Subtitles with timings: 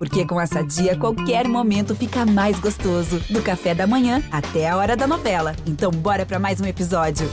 [0.00, 3.20] Porque com essa dia, qualquer momento fica mais gostoso.
[3.28, 5.54] Do café da manhã até a hora da novela.
[5.66, 7.28] Então, bora para mais um episódio.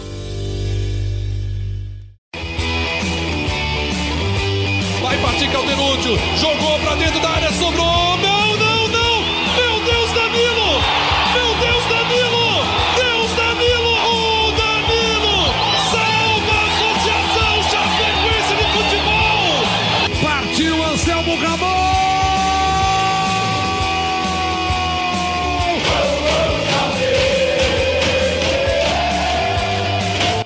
[5.01, 6.17] Vai partir Caldenúncio.
[6.38, 8.27] Jogou pra dentro da área, sobrou.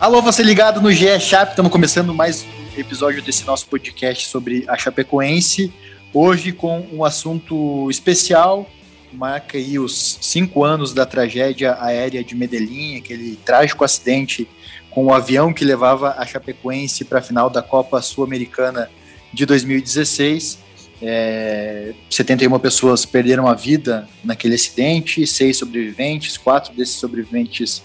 [0.02, 4.66] Alô, você ligado no GE Chap, estamos começando mais um episódio desse nosso podcast sobre
[4.68, 5.72] a Chapecoense.
[6.12, 8.68] Hoje com um assunto especial,
[9.14, 14.48] marca aí os cinco anos da tragédia aérea de Medellín, aquele trágico acidente
[14.90, 18.90] com o avião que levava a Chapecoense para a final da Copa Sul-Americana
[19.32, 20.58] de 2016.
[21.00, 27.84] É, 71 pessoas perderam a vida naquele acidente, seis sobreviventes, quatro desses sobreviventes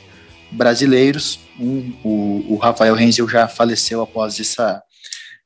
[0.50, 1.39] brasileiros.
[1.58, 4.83] Um, o, o, Rafael Renzel já faleceu após essa,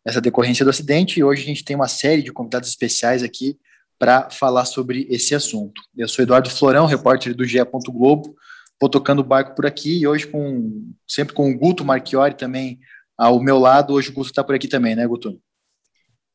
[0.05, 3.59] essa decorrência do acidente e hoje a gente tem uma série de convidados especiais aqui
[3.99, 5.83] para falar sobre esse assunto.
[5.97, 7.59] Eu sou Eduardo Florão, repórter do GE.
[7.89, 8.35] Globo,
[8.81, 12.79] vou tocando o barco por aqui e hoje com sempre com o Guto Marchiori também
[13.17, 13.93] ao meu lado.
[13.93, 15.39] Hoje o Guto está por aqui também, né, Guto?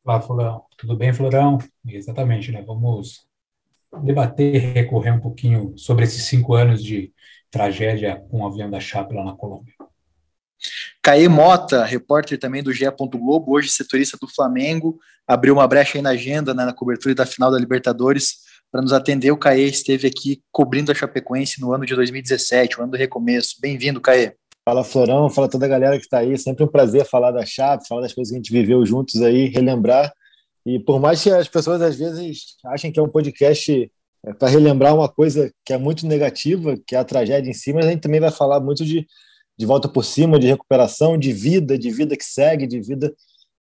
[0.04, 0.64] Olá, Florão.
[0.78, 1.58] Tudo bem, Florão?
[1.88, 2.62] Exatamente, né?
[2.62, 3.26] Vamos
[4.04, 7.12] debater, recorrer um pouquinho sobre esses cinco anos de
[7.56, 9.74] tragédia com o avião da Chape lá na Colômbia.
[11.02, 12.84] Caê Mota, repórter também do GE.
[13.14, 17.26] Globo, hoje setorista do Flamengo, abriu uma brecha aí na agenda, né, na cobertura da
[17.26, 18.40] final da Libertadores,
[18.70, 19.32] para nos atender.
[19.32, 23.56] O Caê esteve aqui cobrindo a Chapecoense no ano de 2017, o ano do recomeço.
[23.62, 24.34] Bem-vindo, Caê.
[24.66, 26.38] Fala Florão, fala toda a galera que está aí.
[26.38, 29.48] Sempre um prazer falar da Chape, falar das coisas que a gente viveu juntos aí,
[29.48, 30.12] relembrar.
[30.66, 33.90] E por mais que as pessoas às vezes achem que é um podcast
[34.26, 37.72] é, para relembrar uma coisa que é muito negativa, que é a tragédia em si,
[37.74, 39.06] mas a gente também vai falar muito de,
[39.58, 43.14] de volta por cima, de recuperação, de vida, de vida que segue, de vida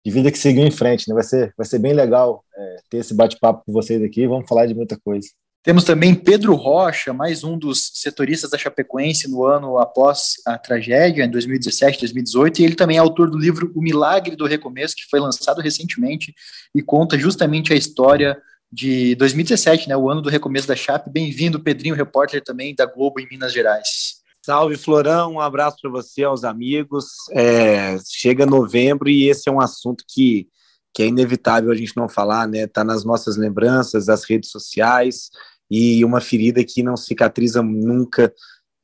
[0.05, 1.09] de vida que seguiu em frente.
[1.09, 1.15] Né?
[1.15, 4.27] Vai, ser, vai ser bem legal é, ter esse bate-papo com vocês aqui.
[4.27, 5.27] Vamos falar de muita coisa.
[5.63, 11.25] Temos também Pedro Rocha, mais um dos setoristas da Chapecoense no ano após a tragédia,
[11.25, 15.09] em 2017, 2018, e ele também é autor do livro O Milagre do Recomeço, que
[15.09, 16.35] foi lançado recentemente
[16.75, 18.37] e conta justamente a história
[18.71, 21.09] de 2017, né, o ano do recomeço da Chape.
[21.09, 24.23] Bem-vindo, Pedrinho, repórter também da Globo em Minas Gerais.
[24.45, 27.05] Salve, Florão, um abraço para você, aos amigos.
[27.31, 30.47] É, chega novembro e esse é um assunto que,
[30.93, 32.65] que é inevitável a gente não falar, né?
[32.65, 35.29] Está nas nossas lembranças, das redes sociais
[35.69, 38.31] e uma ferida que não cicatriza nunca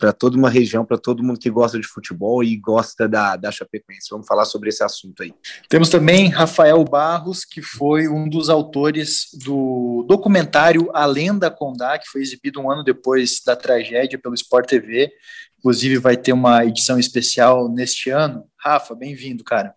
[0.01, 3.51] para toda uma região, para todo mundo que gosta de futebol e gosta da, da
[3.51, 4.07] Chapecoense.
[4.09, 5.31] Vamos falar sobre esse assunto aí.
[5.69, 12.09] Temos também Rafael Barros, que foi um dos autores do documentário A Lenda Condá, que
[12.09, 15.11] foi exibido um ano depois da tragédia pelo Sport TV.
[15.59, 18.45] Inclusive, vai ter uma edição especial neste ano.
[18.57, 19.75] Rafa, bem-vindo, cara.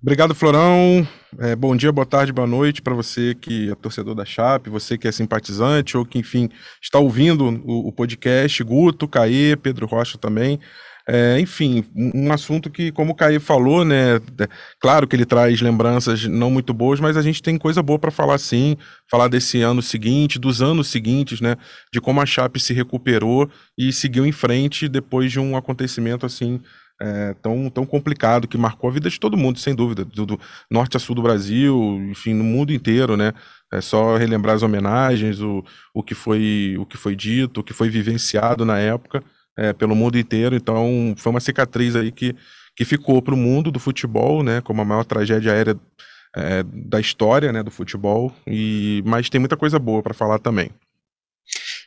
[0.00, 1.06] Obrigado, Florão.
[1.38, 4.96] É, bom dia, boa tarde, boa noite para você que é torcedor da Chape, você
[4.96, 6.48] que é simpatizante ou que, enfim,
[6.80, 10.60] está ouvindo o, o podcast, Guto, Caê, Pedro Rocha também.
[11.06, 14.16] É, enfim, um, assunto que, como o Caê falou, né?
[14.16, 14.48] É,
[14.80, 18.10] claro que ele traz lembranças não muito boas, mas a gente tem coisa boa para
[18.10, 18.76] falar sim,
[19.10, 21.56] falar desse ano seguinte, dos anos seguintes, né?
[21.92, 26.60] De como a Chape se recuperou e seguiu em frente depois de um acontecimento assim
[27.00, 30.40] é, tão, tão complicado que marcou a vida de todo mundo, sem dúvida, do, do,
[30.70, 33.32] norte a sul do Brasil, enfim, no mundo inteiro, né?
[33.72, 37.72] É só relembrar as homenagens, o, o, que, foi, o que foi dito, o que
[37.72, 39.22] foi vivenciado na época
[39.56, 40.54] é, pelo mundo inteiro.
[40.54, 42.34] Então, foi uma cicatriz aí que,
[42.76, 44.60] que ficou para o mundo do futebol, né?
[44.60, 45.76] Como a maior tragédia aérea
[46.36, 47.62] é, da história, né?
[47.62, 48.32] Do futebol.
[48.46, 50.70] E mas tem muita coisa boa para falar também.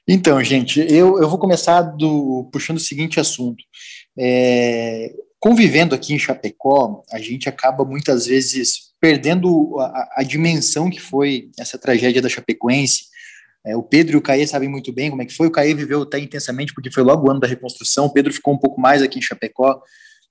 [0.07, 3.61] Então, gente, eu, eu vou começar do, puxando o seguinte assunto.
[4.17, 10.99] É, convivendo aqui em Chapecó, a gente acaba muitas vezes perdendo a, a dimensão que
[10.99, 13.05] foi essa tragédia da Chapecoense.
[13.65, 15.47] É, o Pedro e o Caê sabem muito bem como é que foi.
[15.47, 18.05] O Caê viveu até intensamente, porque foi logo o ano da reconstrução.
[18.05, 19.81] O Pedro ficou um pouco mais aqui em Chapecó.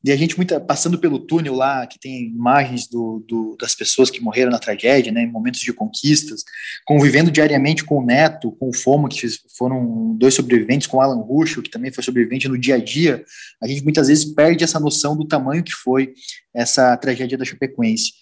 [0.05, 4.11] E a gente muita, passando pelo túnel lá, que tem imagens do, do, das pessoas
[4.11, 6.45] que morreram na tragédia, né, em momentos de conquistas,
[6.85, 9.27] convivendo diariamente com o Neto, com o Fomo, que
[9.57, 13.25] foram dois sobreviventes, com o Alan Ruschel, que também foi sobrevivente no dia a dia,
[13.61, 16.13] a gente muitas vezes perde essa noção do tamanho que foi
[16.55, 18.13] essa tragédia da Chapecoense.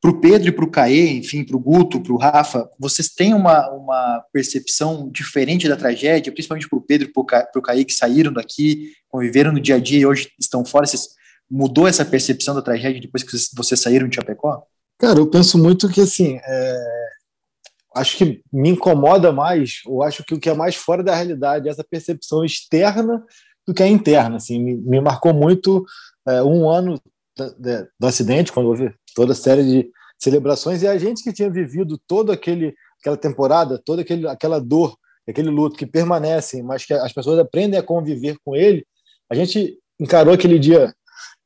[0.00, 3.08] Para o Pedro e para o Caê, enfim, para o Guto, para o Rafa, vocês
[3.08, 7.84] têm uma, uma percepção diferente da tragédia, principalmente para o Pedro e para o Caê,
[7.84, 11.08] que saíram daqui, conviveram no dia a dia e hoje estão fora, vocês
[11.50, 14.62] mudou essa percepção da tragédia depois que vocês saíram de Chapecó?
[14.98, 16.76] Cara, eu penso muito que, assim, é...
[17.96, 21.68] acho que me incomoda mais, ou acho que o que é mais fora da realidade
[21.68, 23.24] é essa percepção externa
[23.66, 24.36] do que é interna.
[24.36, 25.84] Assim, me, me marcou muito
[26.26, 27.00] é, um ano
[27.36, 31.98] do, do acidente, quando houve toda série de celebrações, e a gente que tinha vivido
[32.06, 34.94] toda aquele, aquela temporada, toda aquele, aquela dor,
[35.26, 38.86] aquele luto que permanecem, mas que as pessoas aprendem a conviver com ele,
[39.30, 40.94] a gente encarou aquele dia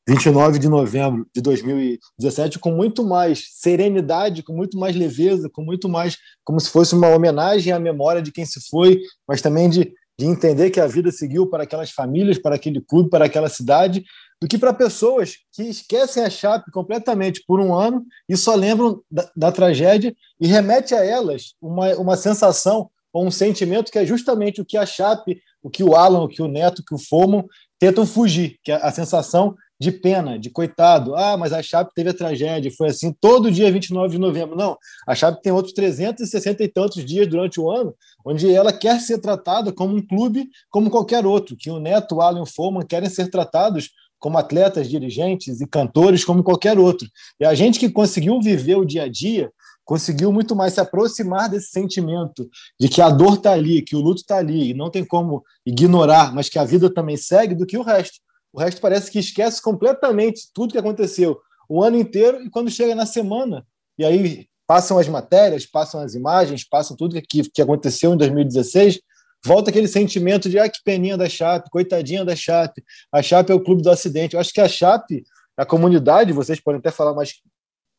[0.07, 5.87] 29 de novembro de 2017 com muito mais serenidade, com muito mais leveza, com muito
[5.87, 9.93] mais como se fosse uma homenagem à memória de quem se foi, mas também de,
[10.19, 14.03] de entender que a vida seguiu para aquelas famílias, para aquele clube, para aquela cidade,
[14.41, 19.01] do que para pessoas que esquecem a Chape completamente por um ano e só lembram
[19.09, 24.05] da, da tragédia e remete a elas uma, uma sensação ou um sentimento que é
[24.05, 26.95] justamente o que a Chape, o que o Alan, o que o Neto, o que
[26.95, 27.47] o Fomo
[27.77, 31.15] tentam fugir, que é a sensação de pena, de coitado.
[31.15, 34.55] Ah, mas a Chape teve a tragédia, foi assim todo dia 29 de novembro.
[34.55, 34.77] Não,
[35.07, 37.93] a Chape tem outros 360 e tantos dias durante o ano,
[38.25, 42.21] onde ela quer ser tratada como um clube como qualquer outro, que o Neto, o
[42.21, 43.89] Alan e o Foman querem ser tratados
[44.21, 47.09] como atletas, dirigentes e cantores como qualquer outro.
[47.39, 49.51] E a gente que conseguiu viver o dia a dia,
[49.83, 52.47] conseguiu muito mais se aproximar desse sentimento
[52.79, 55.43] de que a dor está ali, que o luto está ali, e não tem como
[55.65, 58.19] ignorar, mas que a vida também segue, do que o resto.
[58.53, 62.93] O resto parece que esquece completamente tudo que aconteceu o ano inteiro e quando chega
[62.93, 63.65] na semana,
[63.97, 69.01] e aí passam as matérias, passam as imagens, passam tudo que, que aconteceu em 2016,
[69.45, 73.55] volta aquele sentimento de ah, que peninha da Chape, coitadinha da Chape, a Chape é
[73.55, 74.33] o clube do acidente.
[74.35, 75.23] Eu acho que a Chape,
[75.57, 77.33] a comunidade, vocês podem até falar mais,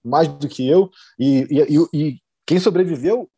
[0.05, 3.29] mais do que eu, e, e, e quem sobreviveu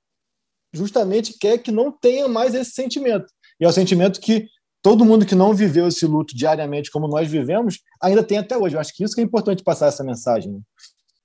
[0.73, 3.27] justamente quer que não tenha mais esse sentimento.
[3.61, 4.49] E é o sentimento que
[4.83, 8.77] todo mundo que não viveu esse luto diariamente como nós vivemos, ainda tem até hoje.
[8.77, 10.53] Eu acho que isso que é importante passar essa mensagem.
[10.53, 10.61] Né?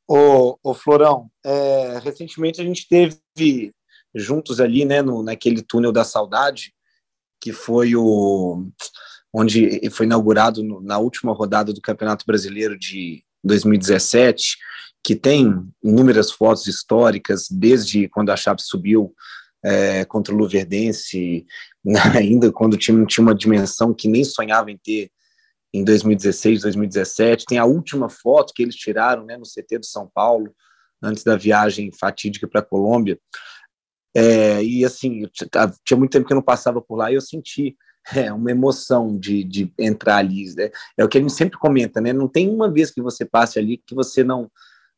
[0.08, 3.74] Ô, ô Florão, é, recentemente a gente teve
[4.16, 6.74] juntos ali, né, no, naquele túnel da saudade,
[7.42, 8.68] que foi o
[9.34, 14.58] onde foi inaugurado no, na última rodada do Campeonato Brasileiro de 2017,
[15.04, 19.14] que tem inúmeras fotos históricas desde quando a Chape subiu
[19.64, 21.46] é, contra o Luverdense,
[22.16, 25.12] ainda quando o time tinha uma dimensão que nem sonhava em ter
[25.74, 27.46] em 2016, 2017.
[27.46, 30.54] Tem a última foto que eles tiraram né, no CT do São Paulo,
[31.02, 33.18] antes da viagem fatídica para a Colômbia.
[34.16, 35.24] É, e assim,
[35.86, 37.78] tinha muito tempo que eu não passava por lá e eu senti
[38.16, 40.54] é, uma emoção de, de entrar ali.
[40.56, 40.72] Né?
[40.98, 42.14] É o que gente sempre comenta, né?
[42.14, 44.50] Não tem uma vez que você passe ali que você não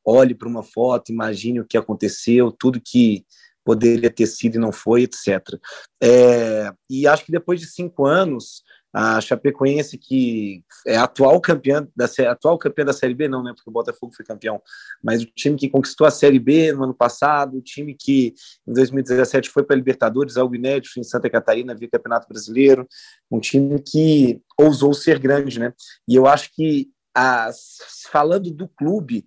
[0.06, 3.26] olhe para uma foto, imagine o que aconteceu, tudo que
[3.64, 5.60] poderia ter sido e não foi, etc.
[6.02, 12.06] É, e acho que depois de cinco anos, a Chapecoense, que é atual campeã da
[12.30, 13.54] atual campeã da Série B, não, né?
[13.56, 14.62] Porque o Botafogo foi campeão,
[15.02, 18.34] mas o time que conquistou a Série B no ano passado, o time que
[18.68, 22.88] em 2017 foi para a Libertadores, algo inédito em Santa Catarina, via Campeonato Brasileiro,
[23.32, 25.74] um time que ousou ser grande, né?
[26.08, 27.78] E eu acho que, as,
[28.12, 29.26] falando do clube,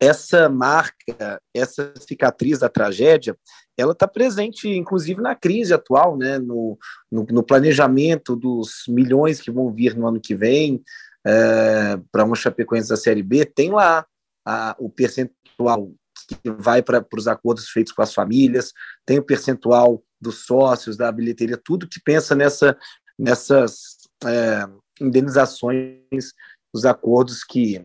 [0.00, 3.36] essa marca, essa cicatriz da tragédia,
[3.76, 6.38] ela está presente, inclusive, na crise atual, né?
[6.38, 6.78] no,
[7.10, 10.82] no, no, planejamento dos milhões que vão vir no ano que vem
[11.26, 14.06] é, para uma Chapecoense da Série B, tem lá
[14.46, 15.92] a, o percentual
[16.28, 18.72] que vai para os acordos feitos com as famílias,
[19.04, 22.76] tem o percentual dos sócios, da bilheteria, tudo que pensa nessa,
[23.18, 24.64] nessas é,
[25.00, 26.32] indenizações,
[26.72, 27.84] os acordos que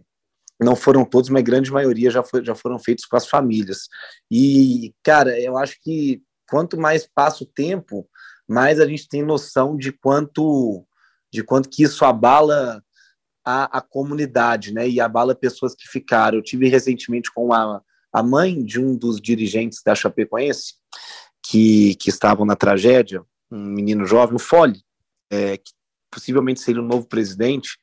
[0.59, 3.87] não foram todos, mas grande maioria já, foi, já foram feitos com as famílias.
[4.31, 8.07] E, cara, eu acho que quanto mais passa o tempo,
[8.47, 10.85] mais a gente tem noção de quanto
[11.31, 12.83] de quanto que isso abala
[13.43, 14.87] a, a comunidade, né?
[14.87, 16.37] E abala pessoas que ficaram.
[16.37, 17.81] Eu tive recentemente com a,
[18.13, 20.75] a mãe de um dos dirigentes da Chapecoense
[21.41, 24.79] que, que estavam na tragédia, um menino jovem, o Fole,
[25.31, 25.71] é, que
[26.11, 27.79] possivelmente seria o novo presidente.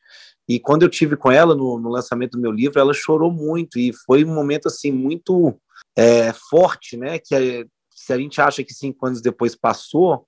[0.50, 3.78] E quando eu tive com ela no, no, lançamento do meu livro, ela chorou muito
[3.78, 5.56] e foi um momento assim muito
[5.96, 7.20] é, forte, né?
[7.20, 10.26] Que é, se a gente acha que cinco anos depois passou,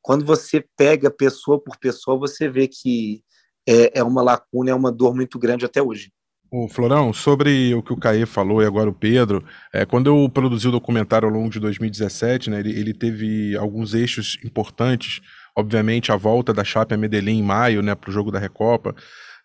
[0.00, 3.20] quando você pega pessoa por pessoa, você vê que
[3.68, 6.12] é, é uma lacuna, é uma dor muito grande até hoje.
[6.52, 10.28] O Florão, sobre o que o Caê falou e agora o Pedro, é, quando eu
[10.28, 15.20] produzi o documentário ao longo de 2017, né, ele, ele teve alguns eixos importantes,
[15.56, 18.94] obviamente a volta da Chape a Medellín em maio, né, para o jogo da Recopa,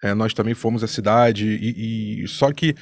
[0.01, 2.75] é, nós também fomos à cidade, e, e, só que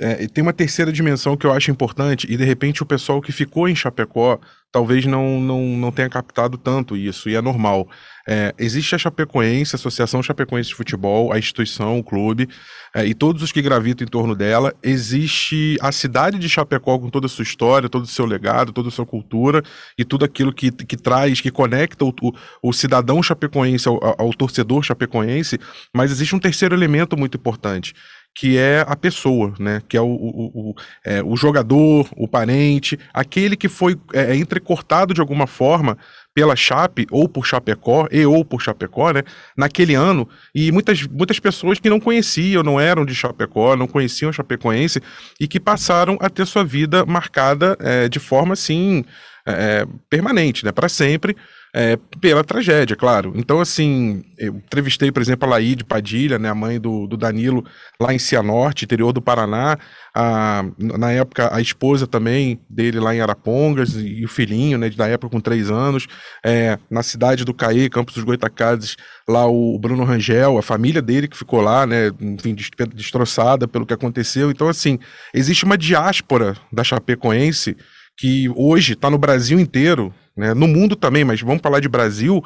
[0.00, 3.32] é, tem uma terceira dimensão que eu acho importante, e de repente o pessoal que
[3.32, 4.38] ficou em Chapecó
[4.74, 7.88] talvez não, não, não tenha captado tanto isso, e é normal.
[8.26, 12.48] É, existe a Chapecoense, a Associação Chapecoense de Futebol, a instituição, o clube,
[12.92, 14.74] é, e todos os que gravitam em torno dela.
[14.82, 18.88] Existe a cidade de Chapecó com toda a sua história, todo o seu legado, toda
[18.88, 19.62] a sua cultura
[19.96, 24.34] e tudo aquilo que, que traz, que conecta o, o, o cidadão chapecoense ao, ao
[24.34, 25.56] torcedor chapecoense,
[25.94, 27.94] mas existe um terceiro elemento muito importante,
[28.34, 29.80] que é a pessoa, né?
[29.88, 30.74] Que é o, o, o,
[31.04, 35.96] é, o jogador, o parente, aquele que foi é, é, entrecortado de alguma forma
[36.34, 39.22] pela Chape ou por Chapecó, e ou por Chapecó, né?
[39.56, 44.32] Naquele ano, e muitas, muitas pessoas que não conheciam, não eram de Chapecó, não conheciam
[44.32, 45.00] Chapecoense,
[45.38, 49.04] e que passaram a ter sua vida marcada é, de forma assim
[49.46, 50.72] é, permanente, né?
[50.72, 51.36] Para sempre
[51.76, 53.32] é, pela tragédia, claro.
[53.34, 57.64] Então, assim, eu entrevistei, por exemplo, a Laíde Padilha, né, a mãe do, do Danilo,
[58.00, 59.76] lá em Cianorte, interior do Paraná.
[60.14, 64.88] A, na época, a esposa também dele lá em Arapongas, e, e o filhinho, né,
[64.90, 66.06] da época com três anos.
[66.46, 68.96] É, na cidade do Caí, Campos dos Goitacazes,
[69.28, 72.54] lá o Bruno Rangel, a família dele que ficou lá, né, enfim,
[72.94, 74.48] destroçada pelo que aconteceu.
[74.48, 74.96] Então, assim,
[75.34, 77.76] existe uma diáspora da Chapecoense
[78.16, 82.42] que hoje está no Brasil inteiro, né, no mundo também, mas vamos falar de Brasil,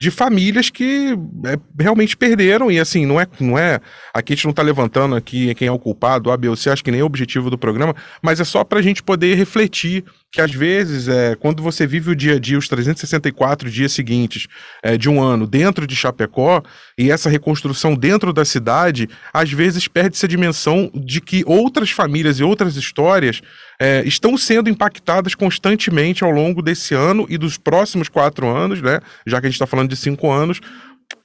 [0.00, 3.80] de famílias que é, realmente perderam, e assim, não é, não é.
[4.14, 6.70] Aqui a gente não está levantando aqui quem é o culpado, A, B ou C,
[6.70, 9.34] acho que nem é o objetivo do programa, mas é só para a gente poder
[9.34, 13.92] refletir que às vezes, é, quando você vive o dia a dia, os 364 dias
[13.92, 14.46] seguintes
[14.82, 16.62] é, de um ano dentro de Chapecó,
[16.96, 22.38] e essa reconstrução dentro da cidade, às vezes perde-se a dimensão de que outras famílias
[22.38, 23.42] e outras histórias
[23.80, 29.00] é, estão sendo impactadas constantemente ao longo desse ano e dos próximos quatro anos, né?
[29.26, 30.60] Já que a gente está falando de cinco anos,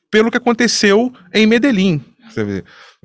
[0.10, 2.02] pelo que aconteceu em Medellín.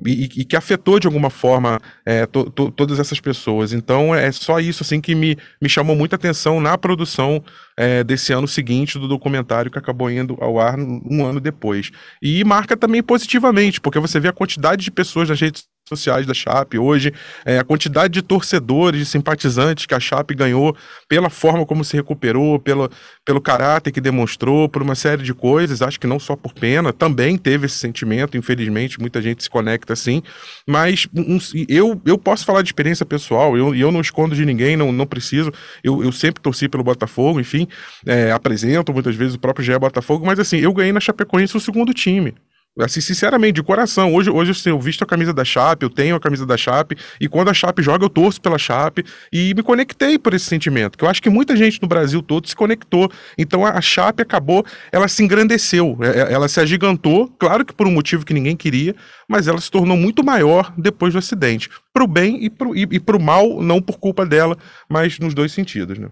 [0.03, 3.71] E, e, que afetou de alguma forma é, to, to, todas essas pessoas.
[3.71, 7.43] Então é só isso assim que me, me chamou muita atenção na produção
[7.81, 11.89] é, desse ano seguinte do documentário que acabou indo ao ar um ano depois.
[12.21, 16.33] E marca também positivamente, porque você vê a quantidade de pessoas nas redes sociais da
[16.33, 17.13] Chape hoje,
[17.45, 20.75] é, a quantidade de torcedores, de simpatizantes que a Chape ganhou
[21.07, 22.89] pela forma como se recuperou, pelo,
[23.25, 26.93] pelo caráter que demonstrou, por uma série de coisas, acho que não só por pena,
[26.93, 30.21] também teve esse sentimento, infelizmente, muita gente se conecta assim,
[30.65, 34.77] mas um, eu, eu posso falar de experiência pessoal, eu, eu não escondo de ninguém,
[34.77, 35.51] não, não preciso,
[35.83, 37.67] eu, eu sempre torci pelo Botafogo, enfim,
[38.05, 41.59] é, apresento muitas vezes o próprio Gé Botafogo, mas assim, eu ganhei na Chapecoense o
[41.59, 42.33] segundo time.
[42.79, 44.13] Assim, sinceramente, de coração.
[44.13, 46.95] Hoje, hoje assim, eu visto a camisa da Chape, eu tenho a camisa da Chape,
[47.19, 50.97] e quando a Chape joga, eu torço pela Chape, e me conectei por esse sentimento,
[50.97, 53.11] que eu acho que muita gente no Brasil todo se conectou.
[53.37, 57.73] Então a, a Chape acabou, ela se engrandeceu, é, é, ela se agigantou, claro que
[57.73, 58.95] por um motivo que ninguém queria,
[59.27, 61.69] mas ela se tornou muito maior depois do acidente.
[61.93, 65.51] Pro bem e pro, e, e pro mal, não por culpa dela, mas nos dois
[65.51, 66.07] sentidos, né?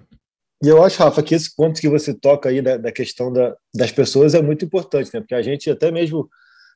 [0.61, 3.55] E eu acho, Rafa, que esse ponto que você toca aí da, da questão da,
[3.73, 5.21] das pessoas é muito importante, né?
[5.21, 6.29] Porque a gente até mesmo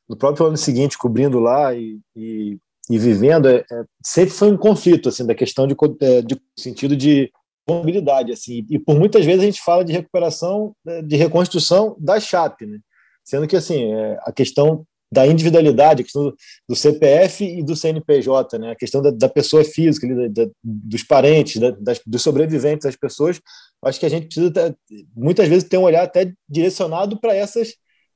[0.07, 2.57] no próprio ano seguinte, cobrindo lá e, e,
[2.89, 6.95] e vivendo, é, é, sempre foi um conflito, assim, da questão de, é, de sentido
[6.95, 7.31] de
[7.67, 12.19] mobilidade, assim, e por muitas vezes a gente fala de recuperação, é, de reconstrução da
[12.19, 12.79] Chape, né?
[13.23, 16.33] Sendo que, assim, é, a questão da individualidade, a questão
[16.67, 18.71] do CPF e do CNPJ, né?
[18.71, 23.39] a questão da, da pessoa física, da, da, dos parentes, das, dos sobreviventes, das pessoas,
[23.83, 24.75] acho que a gente precisa
[25.15, 27.75] muitas vezes ter um olhar até direcionado para essas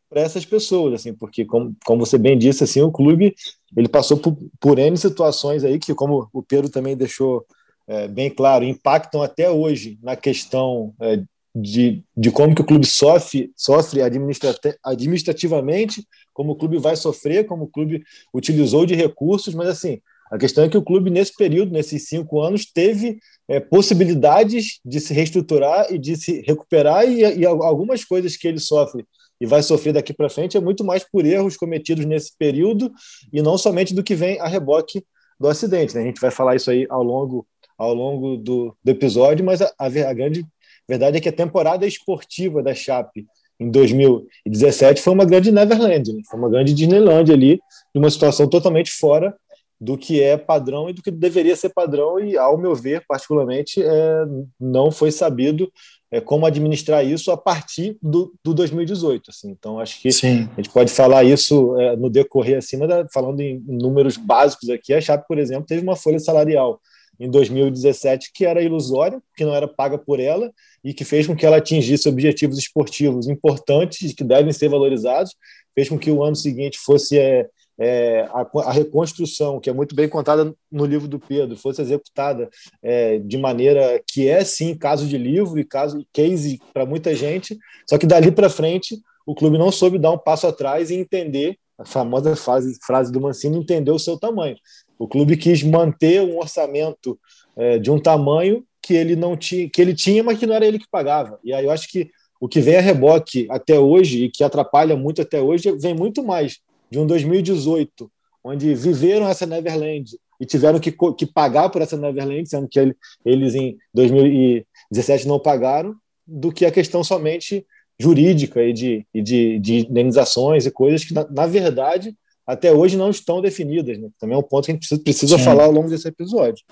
[0.10, 3.36] para essas pessoas, assim, porque como, como você bem disse, assim, o clube
[3.76, 7.46] ele passou por, por N situações aí que, como o Pedro também deixou
[7.86, 11.22] é, bem claro, impactam até hoje na questão é,
[11.60, 17.64] de, de como que o clube sofre, sofre administrativamente, como o clube vai sofrer, como
[17.64, 20.00] o clube utilizou de recursos, mas assim,
[20.30, 25.00] a questão é que o clube, nesse período, nesses cinco anos, teve é, possibilidades de
[25.00, 29.06] se reestruturar e de se recuperar, e, e algumas coisas que ele sofre
[29.40, 32.92] e vai sofrer daqui para frente é muito mais por erros cometidos nesse período
[33.32, 35.04] e não somente do que vem a reboque
[35.40, 35.96] do acidente.
[35.96, 36.02] Né?
[36.02, 37.46] A gente vai falar isso aí ao longo,
[37.78, 40.46] ao longo do, do episódio, mas a, a, grande
[40.88, 43.26] verdade é que a temporada esportiva da Chape
[43.60, 46.22] em 2017 foi uma grande Neverland, né?
[46.30, 47.60] foi uma grande Disneyland ali,
[47.94, 49.36] uma situação totalmente fora
[49.80, 53.82] do que é padrão e do que deveria ser padrão e, ao meu ver, particularmente,
[53.82, 54.26] é,
[54.60, 55.72] não foi sabido
[56.10, 59.30] é, como administrar isso a partir do, do 2018.
[59.30, 59.52] Assim.
[59.52, 60.50] Então, acho que Sim.
[60.54, 64.70] a gente pode falar isso é, no decorrer acima, da, falando em, em números básicos
[64.70, 64.94] aqui.
[64.94, 66.80] A Chape, por exemplo, teve uma folha salarial
[67.20, 70.52] em 2017 que era ilusória, que não era paga por ela
[70.84, 75.36] e que fez com que ela atingisse objetivos esportivos importantes que devem ser valorizados,
[75.74, 77.48] fez com que o ano seguinte fosse é,
[77.80, 82.50] é, a, a, reconstrução, que é muito bem contada no livro do Pedro, fosse executada
[82.82, 87.58] é, de maneira que é sim caso de livro e caso case para muita gente,
[87.88, 91.58] só que dali para frente o clube não soube dar um passo atrás e entender
[91.78, 94.58] a famosa frase, frase do Mancini, entender o seu tamanho.
[94.98, 97.20] O clube quis manter um orçamento
[97.56, 100.66] é, de um tamanho que ele não tinha, que ele tinha, mas que não era
[100.66, 101.40] ele que pagava.
[101.44, 104.96] E aí eu acho que o que vem a reboque até hoje e que atrapalha
[104.96, 108.10] muito até hoje vem muito mais de um 2018,
[108.44, 112.96] onde viveram essa Neverland e tiveram que, que pagar por essa Neverland, sendo que ele,
[113.26, 117.66] eles em 2017 não pagaram, do que a questão somente
[118.00, 122.16] jurídica e de, e de, de indenizações e coisas que, na, na, verdade,
[122.48, 124.00] até hoje não estão definidas.
[124.00, 124.10] Né?
[124.18, 126.64] Também é um ponto que a gente precisa, precisa falar ao longo desse episódio.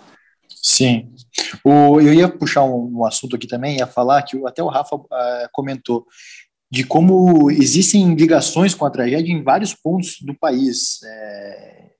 [0.49, 1.11] Sim.
[1.63, 4.95] O, eu ia puxar um, um, assunto aqui também, ia falar que até o Rafa
[4.95, 5.07] uh,
[5.51, 6.07] comentou
[6.71, 11.91] de como existem ligações com a tragédia em vários pontos do país, é,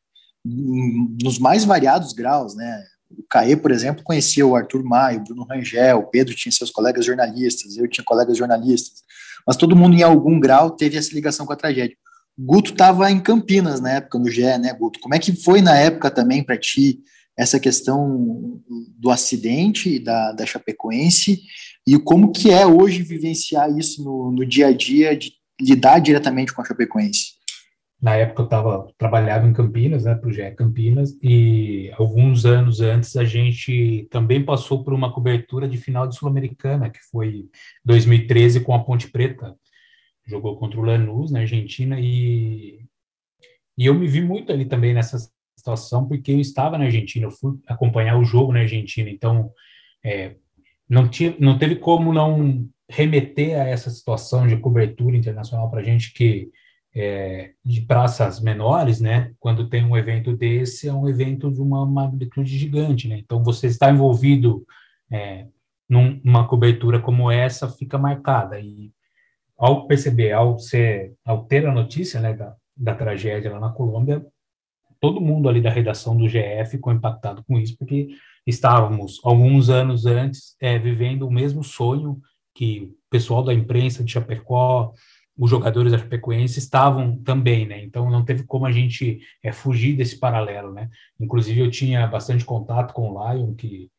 [0.44, 2.84] nos mais variados graus, né?
[3.12, 6.72] O Caê, por exemplo, conhecia o Arthur Maio, o Bruno Rangel, o Pedro tinha seus
[6.72, 9.04] colegas jornalistas, eu tinha colegas jornalistas,
[9.46, 11.96] mas todo mundo em algum grau teve essa ligação com a tragédia.
[12.38, 15.00] Guto estava em Campinas na época, no GE, né, Guto?
[15.00, 17.00] Como é que foi na época também para ti
[17.38, 18.62] essa questão
[18.98, 21.42] do acidente da, da Chapecoense
[21.88, 26.54] e como que é hoje vivenciar isso no, no dia a dia, de lidar diretamente
[26.54, 27.36] com a Chapecoense?
[28.02, 32.82] Na época eu tava, trabalhava em Campinas, né, para o GE Campinas, e alguns anos
[32.82, 37.46] antes a gente também passou por uma cobertura de final de Sul-Americana, que foi
[37.84, 39.56] 2013 com a Ponte Preta.
[40.26, 42.80] Jogou contra o Lanús, na Argentina, e,
[43.78, 45.18] e eu me vi muito ali também nessa
[45.56, 49.52] situação, porque eu estava na Argentina, eu fui acompanhar o jogo na Argentina, então
[50.04, 50.36] é,
[50.90, 56.14] não, tinha, não teve como não remeter a essa situação de cobertura internacional para gente
[56.14, 56.52] que
[56.96, 59.34] é, de praças menores, né?
[59.38, 63.18] Quando tem um evento desse, é um evento de uma magnitude gigante, né?
[63.18, 64.66] Então, você está envolvido
[65.12, 65.46] é,
[65.90, 68.60] num, numa cobertura como essa, fica marcada.
[68.62, 68.94] E
[69.58, 74.26] ao perceber, ao, ser, ao ter a notícia né, da, da tragédia lá na Colômbia,
[75.00, 78.10] todo mundo ali da redação do GF ficou impactado com isso, porque
[78.46, 82.20] estávamos, alguns anos antes, é, vivendo o mesmo sonho
[82.54, 84.94] que o pessoal da imprensa de Chapecó,
[85.38, 87.84] os jogadores da Chapecoense estavam também, né?
[87.84, 90.90] Então não teve como a gente é, fugir desse paralelo, né?
[91.20, 93.90] Inclusive eu tinha bastante contato com o Lion, que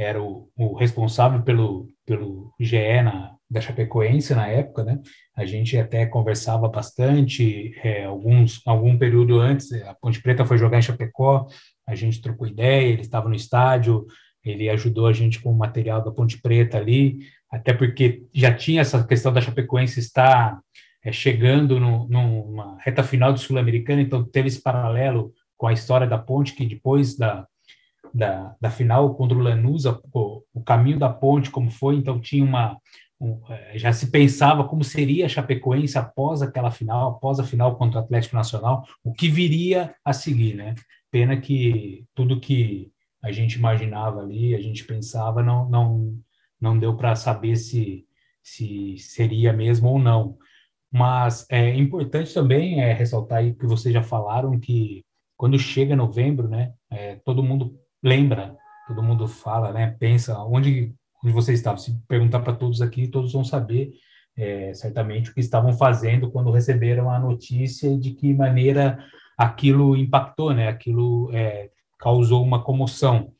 [0.00, 4.98] era o, o responsável pelo, pelo GE na, da Chapecoense na época, né?
[5.36, 10.78] A gente até conversava bastante, é, alguns, algum período antes, a Ponte Preta foi jogar
[10.78, 11.46] em Chapecó,
[11.86, 14.06] a gente trocou ideia, ele estava no estádio,
[14.42, 17.18] ele ajudou a gente com o material da Ponte Preta ali,
[17.50, 20.58] até porque já tinha essa questão da Chapecoense estar
[21.04, 26.06] é, chegando no, numa reta final do Sul-Americano, então teve esse paralelo com a história
[26.06, 27.46] da Ponte, que depois da,
[28.14, 32.44] da, da final contra o Lanús, o, o caminho da Ponte, como foi, então tinha
[32.44, 32.78] uma,
[33.20, 37.76] um, é, já se pensava como seria a Chapecoense após aquela final, após a final
[37.76, 40.74] contra o Atlético Nacional, o que viria a seguir, né?
[41.10, 42.90] Pena que tudo que
[43.22, 46.18] a gente imaginava ali, a gente pensava, não, não,
[46.60, 48.06] não deu para saber se,
[48.42, 50.38] se seria mesmo ou não.
[50.90, 55.04] Mas é importante também é, ressaltar aí que vocês já falaram que
[55.36, 61.32] quando chega novembro, né, é, todo mundo lembra, todo mundo fala, né, pensa onde, onde
[61.32, 61.78] você estava.
[61.78, 63.92] Se perguntar para todos aqui, todos vão saber
[64.36, 68.98] é, certamente o que estavam fazendo quando receberam a notícia e de que maneira
[69.36, 70.68] aquilo impactou, né?
[70.68, 73.32] Aquilo é, causou uma comoção.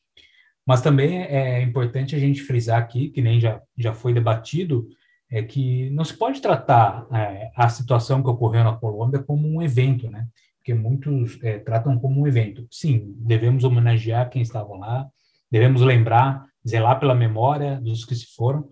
[0.67, 4.89] Mas também é importante a gente frisar aqui, que nem já, já foi debatido,
[5.31, 9.63] é que não se pode tratar é, a situação que ocorreu na Colômbia como um
[9.63, 10.27] evento, né?
[10.71, 12.65] Porque muitos é, tratam como um evento.
[12.71, 15.09] Sim, devemos homenagear quem estava lá,
[15.51, 18.69] devemos lembrar, zelar pela memória dos que se foram,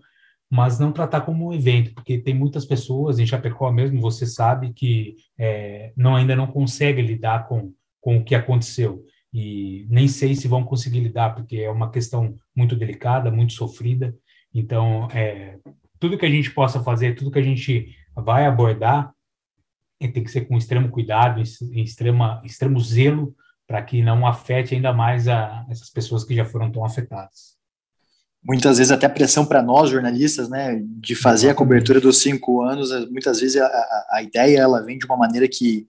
[0.49, 4.71] mas não tratar como um evento, porque tem muitas pessoas em Chapecó mesmo, você sabe
[4.71, 10.35] que é, não ainda não conseguem lidar com, com o que aconteceu e nem sei
[10.35, 14.15] se vão conseguir lidar, porque é uma questão muito delicada, muito sofrida.
[14.53, 15.59] Então, é,
[15.99, 19.13] tudo que a gente possa fazer, tudo que a gente vai abordar,
[20.07, 23.35] tem que ser com extremo cuidado, em extrema, extremo zelo,
[23.67, 27.59] para que não afete ainda mais a, essas pessoas que já foram tão afetadas
[28.43, 32.89] muitas vezes até pressão para nós jornalistas, né, de fazer a cobertura dos cinco anos.
[33.09, 35.87] Muitas vezes a, a, ideia ela vem de uma maneira que,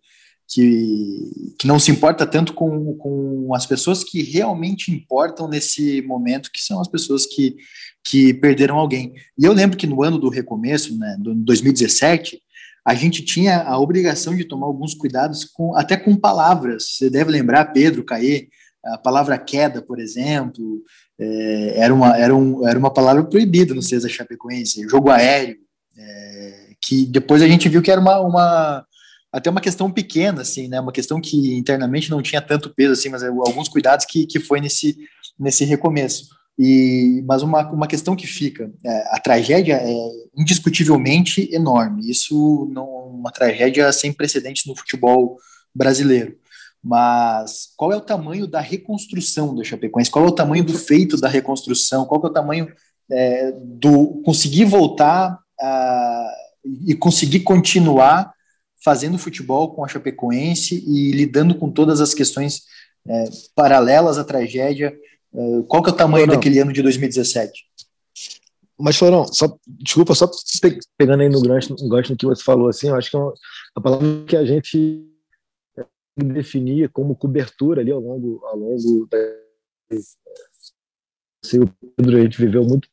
[0.49, 6.51] que, que não se importa tanto com, com as pessoas que realmente importam nesse momento,
[6.53, 7.57] que são as pessoas que,
[8.05, 9.15] que perderam alguém.
[9.39, 12.41] E eu lembro que no ano do recomeço, né, do 2017,
[12.91, 16.97] a gente tinha a obrigação de tomar alguns cuidados com, até com palavras.
[16.97, 18.49] Você deve lembrar, Pedro, Caê,
[18.85, 20.83] a palavra queda, por exemplo,
[21.17, 25.57] é, era, uma, era, um, era uma palavra proibida no César Chapecoense, jogo aéreo,
[25.97, 28.85] é, que depois a gente viu que era uma, uma
[29.33, 33.09] até uma questão pequena, assim, né, uma questão que internamente não tinha tanto peso, assim,
[33.09, 34.99] mas alguns cuidados que, que foi nesse,
[35.39, 36.25] nesse recomeço.
[36.63, 39.95] E, mas uma, uma questão que fica, é, a tragédia é
[40.37, 42.85] indiscutivelmente enorme, isso não
[43.21, 45.39] uma tragédia sem precedentes no futebol
[45.75, 46.37] brasileiro.
[46.85, 50.11] Mas qual é o tamanho da reconstrução do Chapecoense?
[50.11, 52.05] Qual é o tamanho do feito da reconstrução?
[52.05, 52.71] Qual é o tamanho
[53.11, 56.35] é, do conseguir voltar a,
[56.87, 58.35] e conseguir continuar
[58.85, 62.63] fazendo futebol com a Chapecoense e lidando com todas as questões
[63.09, 64.95] é, paralelas à tragédia.
[65.35, 67.67] É, qual que é o tamanho Florão, daquele ano de 2017?
[68.79, 70.31] Mas, Florão, só, desculpa, só
[70.97, 73.35] pegando aí no gancho, no gancho que você falou, assim, eu acho que é uma,
[73.75, 75.07] a palavra que a gente
[76.17, 79.19] definia como cobertura ali ao longo, ao longo da.
[81.45, 82.89] Assim, o Pedro, a gente viveu muito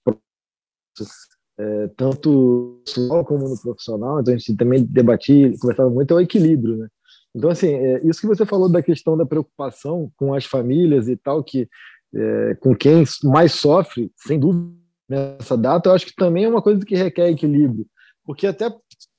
[1.59, 6.21] é, tanto pessoal como no profissional, então a gente também debatia, conversava muito, é o
[6.21, 6.87] equilíbrio, né?
[7.35, 11.15] Então, assim, é, isso que você falou da questão da preocupação com as famílias e
[11.15, 11.67] tal, que
[12.13, 14.75] é, com quem mais sofre, sem dúvida,
[15.09, 17.85] nessa data, eu acho que também é uma coisa que requer equilíbrio,
[18.25, 18.69] porque até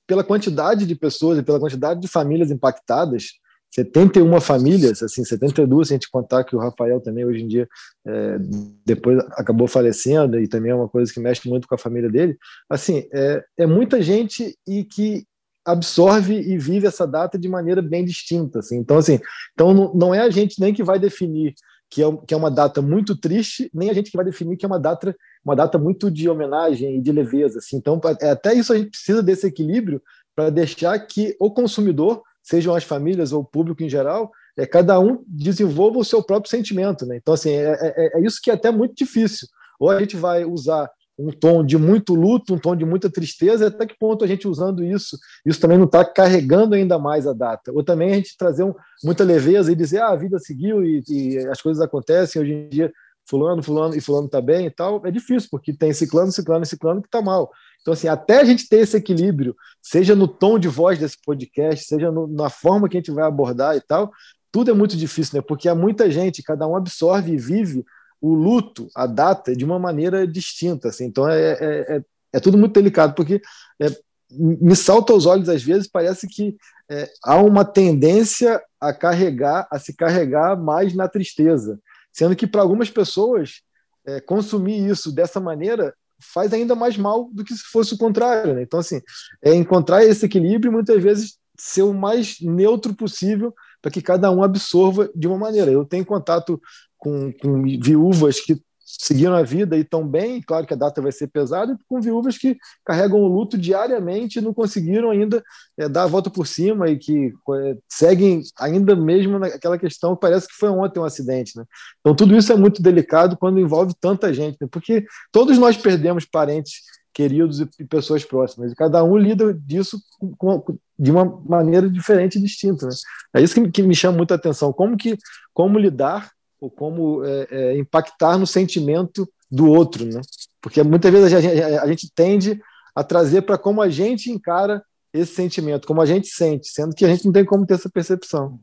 [0.07, 3.33] pela quantidade de pessoas e pela quantidade de famílias impactadas,
[3.70, 7.68] 71 famílias, assim, 72, se a gente contar que o Rafael também hoje em dia
[8.07, 8.38] é,
[8.85, 12.38] depois acabou falecendo e também é uma coisa que mexe muito com a família dele.
[12.70, 15.24] Assim, é, é muita gente e que
[15.66, 18.79] absorve e vive essa data de maneira bem distinta, assim.
[18.79, 19.20] Então, assim,
[19.53, 21.53] então não, não é a gente nem que vai definir
[21.90, 24.64] que é, que é uma data muito triste, nem a gente que vai definir que
[24.64, 27.77] é uma data, uma data muito de homenagem e de leveza, assim.
[27.77, 30.03] Então, é, até isso a gente precisa desse equilíbrio
[30.35, 34.98] para deixar que o consumidor sejam as famílias ou o público em geral, é, cada
[34.98, 37.07] um desenvolva o seu próprio sentimento.
[37.07, 37.16] Né?
[37.16, 39.48] Então, assim, é, é, é isso que é até muito difícil.
[39.79, 43.66] Ou a gente vai usar um tom de muito luto, um tom de muita tristeza,
[43.66, 47.33] até que ponto a gente usando isso, isso também não está carregando ainda mais a
[47.33, 47.72] data.
[47.72, 51.02] Ou também a gente trazer um, muita leveza e dizer, ah, a vida seguiu e,
[51.09, 52.92] e, as coisas acontecem, hoje em dia
[53.28, 56.66] fulano, fulano e fulano está bem e tal, é difícil, porque tem ciclano, ciclano e
[56.66, 57.50] ciclano que está mal.
[57.83, 61.85] Então, assim, até a gente ter esse equilíbrio, seja no tom de voz desse podcast,
[61.85, 64.11] seja no, na forma que a gente vai abordar e tal,
[64.50, 65.44] tudo é muito difícil, né?
[65.46, 67.85] Porque há muita gente, cada um absorve e vive
[68.20, 70.88] o luto, a data, de uma maneira distinta.
[70.88, 71.04] Assim.
[71.04, 72.02] Então, é, é, é,
[72.35, 73.40] é tudo muito delicado, porque
[73.81, 73.87] é,
[74.31, 76.57] me salta aos olhos, às vezes, parece que
[76.90, 81.81] é, há uma tendência a carregar, a se carregar mais na tristeza,
[82.12, 83.62] sendo que para algumas pessoas
[84.07, 88.54] é, consumir isso dessa maneira faz ainda mais mal do que se fosse o contrário.
[88.54, 88.62] Né?
[88.62, 89.00] Então, assim,
[89.42, 94.31] é encontrar esse equilíbrio e muitas vezes ser o mais neutro possível para que cada
[94.31, 95.70] um absorva de uma maneira.
[95.70, 96.61] Eu tenho contato
[96.98, 101.12] com, com viúvas que seguiram a vida e estão bem, claro que a data vai
[101.12, 105.42] ser pesada, e com viúvas que carregam o luto diariamente e não conseguiram ainda
[105.76, 110.48] é, dar a volta por cima e que é, seguem ainda mesmo naquela questão, parece
[110.48, 111.56] que foi ontem um acidente.
[111.56, 111.64] Né?
[112.00, 114.68] Então, tudo isso é muito delicado quando envolve tanta gente, né?
[114.70, 116.80] porque todos nós perdemos parentes
[117.12, 120.00] queridos e pessoas próximas, e cada um lida disso
[120.38, 122.87] com, com, de uma maneira diferente e distinta.
[122.87, 122.92] Né?
[123.34, 125.18] É isso que que me chama muita atenção, como, que,
[125.52, 126.30] como lidar
[126.61, 130.21] ou como é, é, impactar no sentimento do outro, né?
[130.61, 132.61] Porque muitas vezes a gente, a gente tende
[132.94, 137.05] a trazer para como a gente encara esse sentimento, como a gente sente, sendo que
[137.05, 138.59] a gente não tem como ter essa percepção.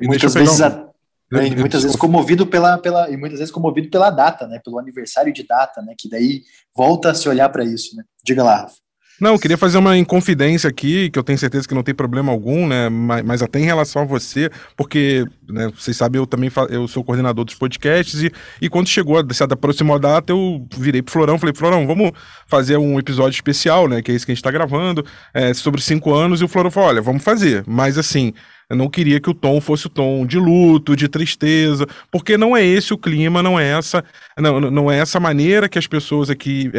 [0.00, 0.88] E muitas vezes, a,
[1.32, 4.60] né, muitas vezes comovido pela, pela, e muitas vezes comovido pela data, né?
[4.64, 5.94] Pelo aniversário de data, né?
[5.98, 6.42] Que daí
[6.74, 8.04] volta a se olhar para isso, né?
[8.24, 8.76] Diga lá, Rafa.
[9.20, 12.30] Não, eu queria fazer uma inconfidência aqui, que eu tenho certeza que não tem problema
[12.30, 12.88] algum, né?
[12.88, 17.02] Mas, mas até em relação a você, porque, né, vocês sabem, eu também eu sou
[17.02, 18.30] coordenador dos podcasts, e,
[18.62, 22.12] e quando chegou, a, se aproximou a data, eu virei pro Florão, falei, Florão, vamos
[22.46, 24.02] fazer um episódio especial, né?
[24.02, 25.04] Que é isso que a gente tá gravando,
[25.34, 28.32] é, sobre cinco anos, e o Florão falou, olha, vamos fazer, mas assim,
[28.70, 32.54] eu não queria que o tom fosse o tom de luto, de tristeza, porque não
[32.54, 34.04] é esse o clima, não é essa,
[34.36, 36.70] não, não é essa maneira que as pessoas aqui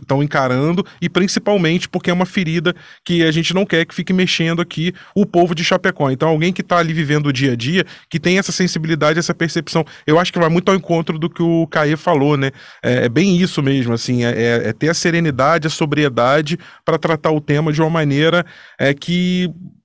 [0.00, 3.84] estão é, é encarando, e principalmente porque é uma ferida que a gente não quer
[3.86, 6.10] que fique mexendo aqui o povo de Chapecó.
[6.10, 9.34] Então, alguém que está ali vivendo o dia a dia, que tem essa sensibilidade, essa
[9.34, 12.50] percepção, eu acho que vai muito ao encontro do que o Caê falou, né?
[12.82, 16.98] É, é bem isso mesmo, assim, é, é, é ter a serenidade, a sobriedade para
[16.98, 18.44] tratar o tema de uma maneira
[18.78, 19.77] é, que é,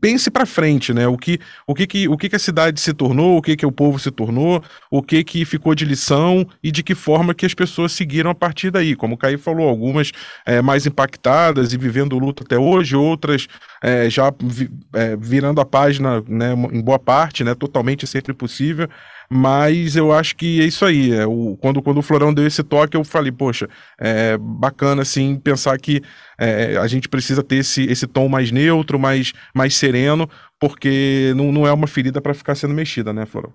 [0.00, 1.06] pense para frente, né?
[1.06, 3.64] O que, o que, que, o que, que a cidade se tornou, o que, que
[3.64, 7.46] o povo se tornou, o que, que ficou de lição e de que forma que
[7.46, 8.96] as pessoas seguiram a partir daí.
[8.96, 10.12] Como o Caí falou, algumas
[10.44, 13.46] é, mais impactadas e vivendo o luto até hoje, outras
[13.82, 17.54] é, já vi, é, virando a página, né, em boa parte, né?
[17.54, 18.88] Totalmente sempre possível.
[19.30, 21.12] Mas eu acho que é isso aí.
[21.12, 25.36] É, o, quando, quando o Florão deu esse toque, eu falei, poxa, é bacana assim
[25.36, 26.02] pensar que
[26.38, 30.28] é, a gente precisa ter esse, esse tom mais neutro, mais, mais sereno,
[30.60, 33.52] porque não, não é uma ferida para ficar sendo mexida, né, Florão?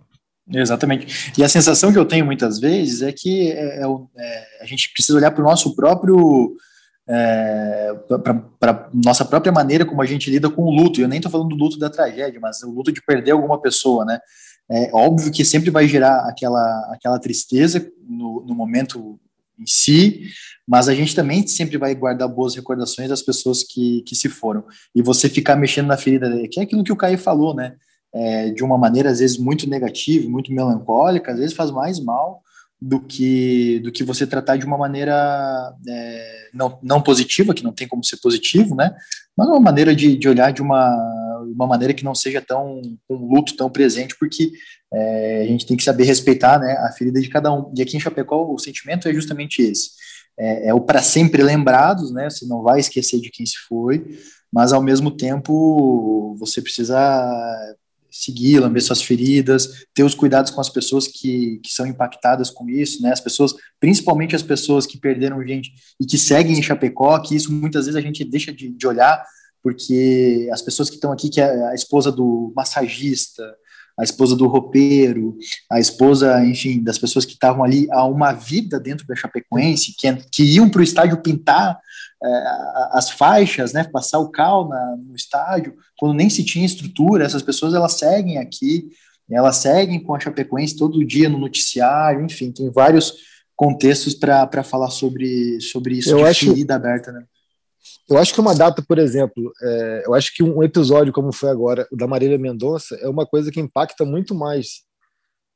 [0.51, 1.32] Exatamente.
[1.38, 3.86] E a sensação que eu tenho muitas vezes é que é, é,
[4.17, 6.55] é a gente precisa olhar para o nosso próprio.
[7.12, 7.91] É,
[8.60, 11.02] para nossa própria maneira como a gente lida com o luto.
[11.02, 14.06] Eu nem estou falando do luto da tragédia, mas o luto de perder alguma pessoa,
[14.06, 14.19] né?
[14.69, 19.19] É óbvio que sempre vai gerar aquela, aquela tristeza no, no momento
[19.60, 20.30] em si,
[20.67, 24.63] mas a gente também sempre vai guardar boas recordações das pessoas que, que se foram.
[24.93, 27.76] E você ficar mexendo na ferida, que é aquilo que o Caio falou, né?
[28.13, 32.43] É, de uma maneira, às vezes, muito negativa, muito melancólica, às vezes faz mais mal
[32.81, 37.73] do que, do que você tratar de uma maneira é, não, não positiva, que não
[37.73, 38.95] tem como ser positivo, né?
[39.37, 40.95] Mas uma maneira de, de olhar de uma,
[41.53, 44.51] uma maneira que não seja tão um luto tão presente, porque
[44.93, 47.71] é, a gente tem que saber respeitar né, a ferida de cada um.
[47.75, 49.91] E aqui em Chapecó o sentimento é justamente esse.
[50.37, 52.29] É, é o para sempre lembrados, né?
[52.29, 54.17] Você não vai esquecer de quem se foi,
[54.51, 56.97] mas ao mesmo tempo você precisa
[58.23, 62.69] seguir, lamber suas feridas, ter os cuidados com as pessoas que, que são impactadas com
[62.69, 63.12] isso, né?
[63.12, 67.51] As pessoas, principalmente as pessoas que perderam gente e que seguem em Chapecó, que isso
[67.51, 69.23] muitas vezes a gente deixa de, de olhar,
[69.63, 73.43] porque as pessoas que estão aqui, que é a esposa do massagista,
[73.99, 75.38] a esposa do roupeiro,
[75.69, 80.13] a esposa, enfim, das pessoas que estavam ali há uma vida dentro da Chapecoense, que,
[80.32, 81.79] que iam para o estádio pintar é,
[82.91, 87.41] as faixas, né, passar o cal na, no estádio, quando nem se tinha estrutura, essas
[87.41, 88.89] pessoas elas seguem aqui,
[89.32, 93.13] elas seguem com a Chapecoense todo dia no noticiário, enfim, tem vários
[93.55, 96.45] contextos para falar sobre, sobre isso Eu de acho...
[96.47, 97.23] ferida aberta, né?
[98.10, 101.49] Eu acho que uma data, por exemplo, é, eu acho que um episódio como foi
[101.49, 104.82] agora, o da Marília Mendonça, é uma coisa que impacta muito mais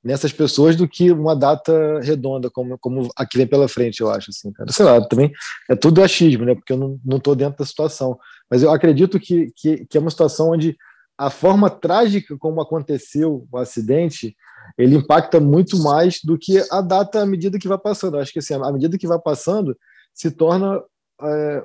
[0.03, 4.09] nessas pessoas do que uma data redonda, como, como a que vem pela frente, eu
[4.09, 4.31] acho.
[4.31, 4.71] Assim, cara.
[4.71, 5.31] Sei lá, também
[5.69, 6.53] é tudo achismo, né?
[6.55, 8.17] Porque eu não estou dentro da situação.
[8.49, 10.75] Mas eu acredito que, que, que é uma situação onde
[11.17, 14.35] a forma trágica como aconteceu o acidente
[14.77, 18.15] ele impacta muito mais do que a data à medida que vai passando.
[18.17, 19.77] Eu acho que assim, à medida que vai passando,
[20.13, 20.81] se torna
[21.21, 21.63] é,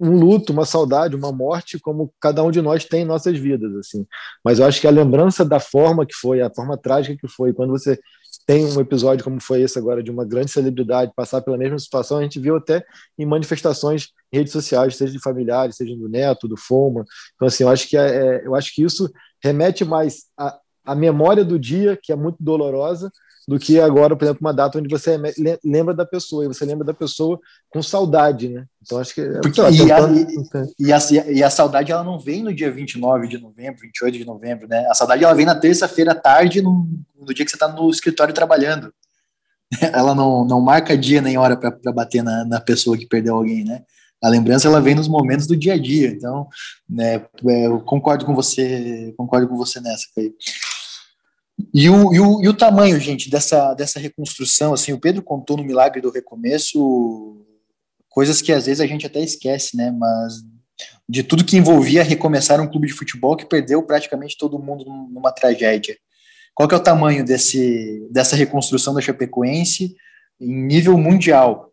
[0.00, 3.74] um luto, uma saudade, uma morte, como cada um de nós tem em nossas vidas,
[3.76, 4.06] assim.
[4.44, 7.52] Mas eu acho que a lembrança da forma que foi, a forma trágica que foi,
[7.52, 7.98] quando você
[8.46, 12.18] tem um episódio como foi esse agora de uma grande celebridade passar pela mesma situação,
[12.18, 12.84] a gente viu até
[13.18, 17.04] em manifestações em redes sociais, seja de familiares, seja do neto, do Foma.
[17.34, 19.10] Então assim, eu acho que é, é eu acho que isso
[19.42, 23.10] remete mais à, à memória do dia, que é muito dolorosa,
[23.46, 25.18] do que agora, por exemplo, uma data onde você
[25.62, 28.64] lembra da pessoa, e você lembra da pessoa com saudade, né?
[28.82, 29.20] Então acho que.
[29.20, 29.98] É Porque, lá, e, a,
[30.78, 30.98] e, a,
[31.30, 34.86] e, a, saudade ela não vem no dia 29 de novembro, 28 de novembro, né?
[34.88, 37.90] A saudade ela vem na terça-feira à tarde, no, no dia que você está no
[37.90, 38.92] escritório trabalhando.
[39.92, 43.64] Ela não, não marca dia nem hora para bater na, na pessoa que perdeu alguém,
[43.64, 43.82] né?
[44.22, 46.08] A lembrança ela vem nos momentos do dia a dia.
[46.08, 46.48] Então,
[46.88, 50.32] né, é, eu concordo com você, concordo com você nessa, Caio.
[51.72, 55.56] E o, e o, e o tamanho, gente, dessa, dessa reconstrução, assim, o Pedro contou
[55.56, 57.40] no Milagre do Recomeço
[58.08, 60.34] coisas que às vezes a gente até esquece, né, mas
[61.08, 65.32] de tudo que envolvia recomeçar um clube de futebol que perdeu praticamente todo mundo numa
[65.32, 65.96] tragédia.
[66.54, 69.96] Qual que é o tamanho desse, dessa reconstrução da Chapecoense
[70.40, 71.72] em nível mundial?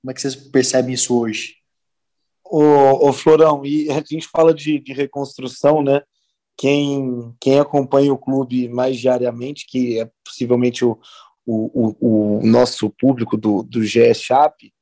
[0.00, 1.56] Como é que vocês percebem isso hoje?
[2.44, 6.00] Ô, Florão, e a gente fala de, de reconstrução, né?
[6.58, 10.98] Quem, quem acompanha o clube mais diariamente, que é possivelmente o,
[11.46, 14.74] o, o, nosso público do, do GS Chape,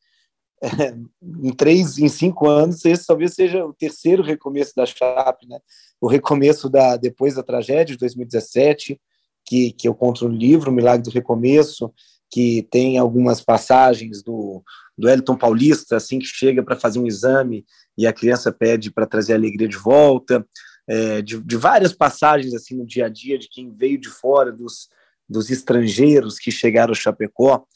[0.63, 0.97] é,
[1.45, 5.59] em três, em cinco anos, esse talvez seja o terceiro recomeço da Chape, né?
[6.01, 8.99] O recomeço da depois da tragédia de 2017,
[9.45, 11.93] que, que eu conto no livro, o Milagre do Recomeço,
[12.31, 14.63] que tem algumas passagens do,
[14.97, 17.67] do Elton Paulista, assim que chega para fazer um exame
[17.99, 20.45] e a criança pede para trazer a alegria de volta
[20.89, 24.53] é, de, de, várias passagens assim no dia a dia de quem veio de fora,
[24.53, 24.89] dos,
[25.29, 27.67] dos estrangeiros que chegaram ao Chapecó,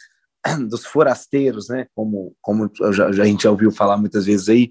[0.68, 1.86] dos forasteiros, né?
[1.94, 4.70] Como, como já, a gente já ouviu falar muitas vezes aí,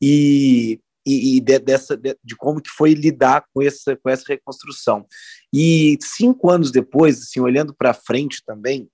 [0.00, 4.24] e, e, e de, dessa, de, de, como que foi lidar com essa, com essa
[4.28, 5.06] reconstrução.
[5.52, 8.88] E cinco anos depois, assim, olhando para frente também,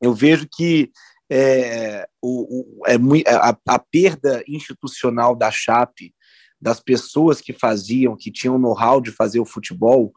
[0.00, 0.90] eu vejo que
[1.30, 2.96] é, o, o, é,
[3.30, 6.14] a, a perda institucional da Chape
[6.60, 10.12] das pessoas que faziam, que tinham know-how de fazer o futebol,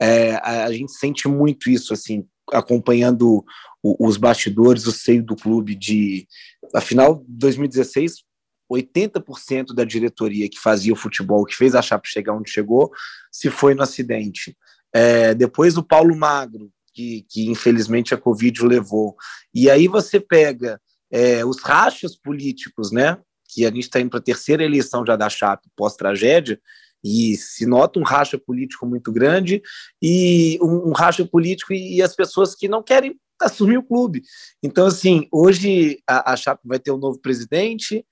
[0.00, 3.44] é, a, a, gente sente muito isso, assim, acompanhando
[3.82, 6.26] o, os bastidores, o seio do clube de,
[6.74, 8.22] afinal, 2016,
[8.70, 12.90] 80% da diretoria que fazia o futebol, que fez a Chape chegar onde chegou,
[13.32, 14.56] se foi no acidente.
[14.92, 19.16] É, depois o Paulo Magro, que, que infelizmente a Covid levou.
[19.54, 23.18] E aí você pega é, os rachas políticos, né?
[23.48, 26.60] Que a gente está indo para a terceira eleição já da Chape pós-tragédia,
[27.02, 29.62] e se nota um racha político muito grande
[30.02, 34.22] e um, um racha político e, e, as pessoas que não querem assumir o clube.
[34.62, 38.04] Então, assim, hoje a, a Chape vai ter um novo presidente,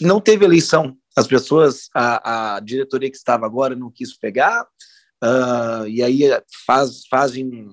[0.00, 0.96] não teve eleição.
[1.16, 4.62] As pessoas, a, a diretoria que estava agora não quis pegar,
[5.24, 6.20] uh, e aí
[6.64, 7.68] faz, fazem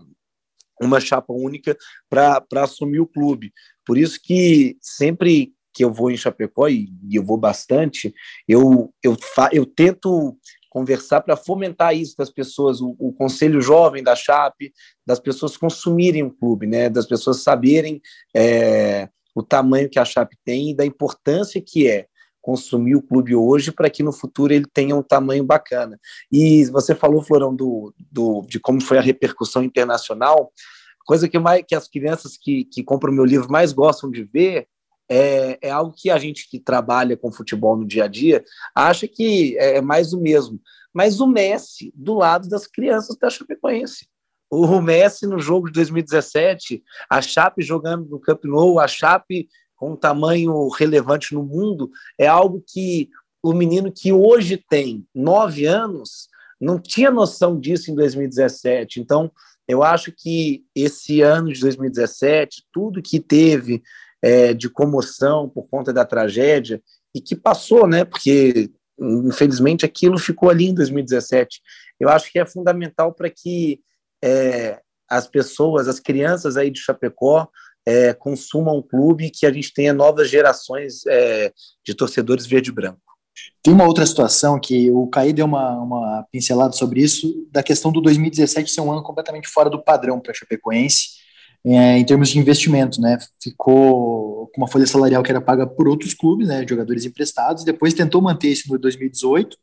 [0.81, 1.77] uma chapa única
[2.09, 3.53] para assumir o clube.
[3.85, 8.13] Por isso que sempre que eu vou em Chapecó, e, e eu vou bastante,
[8.47, 10.37] eu, eu, fa, eu tento
[10.69, 14.73] conversar para fomentar isso das pessoas, o, o, conselho jovem da Chape,
[15.05, 18.01] das pessoas consumirem o clube, né, das pessoas saberem
[18.35, 22.07] é, o tamanho que a Chape tem e da importância que é
[22.41, 25.97] consumir o clube hoje para que no futuro ele tenha um tamanho bacana.
[26.29, 30.51] E você falou, Florão, do, do, de como foi a repercussão internacional,
[31.05, 34.67] coisa que, mais, que as crianças que, que compram meu livro mais gostam de ver
[35.09, 38.43] é, é algo que a gente que trabalha com futebol no dia a dia
[38.75, 40.59] acha que é mais o mesmo.
[40.93, 44.07] Mas o Messi do lado das crianças da Chapecoense.
[44.49, 49.93] O Messi no jogo de 2017, a Chape jogando no Camp Nou, a Chape com
[49.93, 53.09] um tamanho relevante no mundo, é algo que
[53.41, 56.29] o menino que hoje tem nove anos
[56.61, 59.01] não tinha noção disso em 2017.
[59.01, 59.29] Então,
[59.67, 63.83] eu acho que esse ano de 2017, tudo que teve
[64.23, 66.81] é, de comoção por conta da tragédia,
[67.13, 68.05] e que passou, né?
[68.05, 71.61] Porque, infelizmente, aquilo ficou ali em 2017.
[71.99, 73.81] Eu acho que é fundamental para que
[74.23, 77.47] é, as pessoas, as crianças aí de Chapecó,
[77.85, 81.51] é, consumam um clube que a gente tenha novas gerações é,
[81.85, 83.01] de torcedores verde-branco.
[83.61, 87.91] Tem uma outra situação que o Caí deu uma, uma pincelada sobre isso, da questão
[87.91, 91.22] do 2017 ser um ano completamente fora do padrão para Chapecoense,
[91.65, 93.17] é, em termos de investimento, né?
[93.41, 96.65] Ficou com uma folha salarial que era paga por outros clubes, né?
[96.67, 99.57] Jogadores emprestados, depois tentou manter isso no 2018,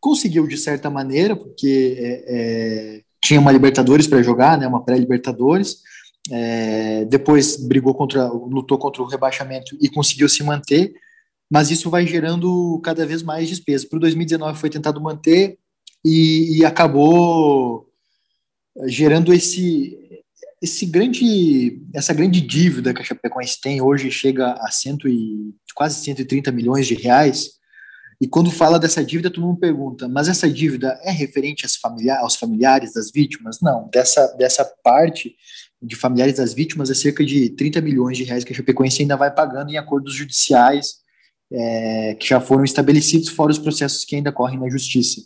[0.00, 4.66] conseguiu de certa maneira, porque é, é, tinha uma Libertadores para jogar, né?
[4.66, 5.82] Uma pré-Libertadores
[6.30, 10.92] é, depois brigou contra, lutou contra o rebaixamento e conseguiu se manter,
[11.50, 13.86] mas isso vai gerando cada vez mais despesa.
[13.88, 15.58] Para o 2019 foi tentado manter
[16.04, 17.88] e, e, acabou
[18.86, 19.98] gerando esse
[20.66, 26.02] esse grande essa grande dívida que a Chapecoense tem hoje chega a cento e quase
[26.02, 27.56] 130 milhões de reais.
[28.20, 31.66] E quando fala dessa dívida, todo mundo pergunta, mas essa dívida é referente
[32.20, 33.58] aos familiares das vítimas?
[33.60, 35.36] Não, dessa, dessa parte
[35.82, 39.16] de familiares das vítimas é cerca de 30 milhões de reais que a Chapecoense ainda
[39.16, 40.96] vai pagando em acordos judiciais
[41.52, 45.20] é, que já foram estabelecidos, fora os processos que ainda correm na justiça.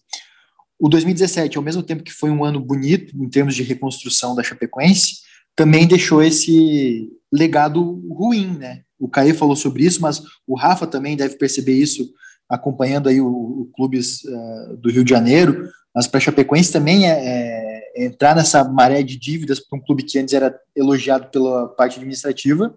[0.79, 4.43] O 2017, ao mesmo tempo que foi um ano bonito em termos de reconstrução da
[4.43, 5.20] Chapecoense,
[5.61, 8.81] também deixou esse legado ruim, né?
[8.99, 12.11] O Caê falou sobre isso, mas o Rafa também deve perceber isso
[12.49, 17.93] acompanhando aí o, o clubes uh, do Rio de Janeiro, mas para Chapecoense também é,
[17.95, 21.99] é entrar nessa maré de dívidas para um clube que antes era elogiado pela parte
[21.99, 22.75] administrativa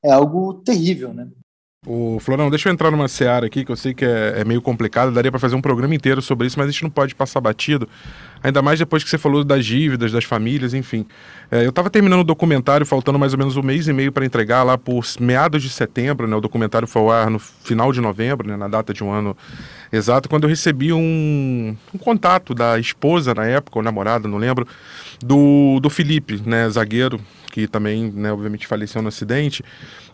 [0.00, 1.26] é algo terrível, né?
[1.86, 4.60] O Florão, deixa eu entrar numa seara aqui que eu sei que é, é meio
[4.60, 7.40] complicado, daria para fazer um programa inteiro sobre isso, mas a gente não pode passar
[7.40, 7.88] batido,
[8.42, 11.06] ainda mais depois que você falou das dívidas, das famílias, enfim.
[11.50, 14.26] É, eu estava terminando o documentário, faltando mais ou menos um mês e meio para
[14.26, 16.36] entregar lá por meados de setembro, né?
[16.36, 18.58] O documentário foi ao ar no final de novembro, né?
[18.58, 19.34] na data de um ano
[19.90, 24.68] exato, quando eu recebi um, um contato da esposa na época, ou namorada, não lembro,
[25.24, 26.68] do, do Felipe, né?
[26.68, 27.18] Zagueiro,
[27.50, 29.62] que também, né, obviamente, faleceu no acidente,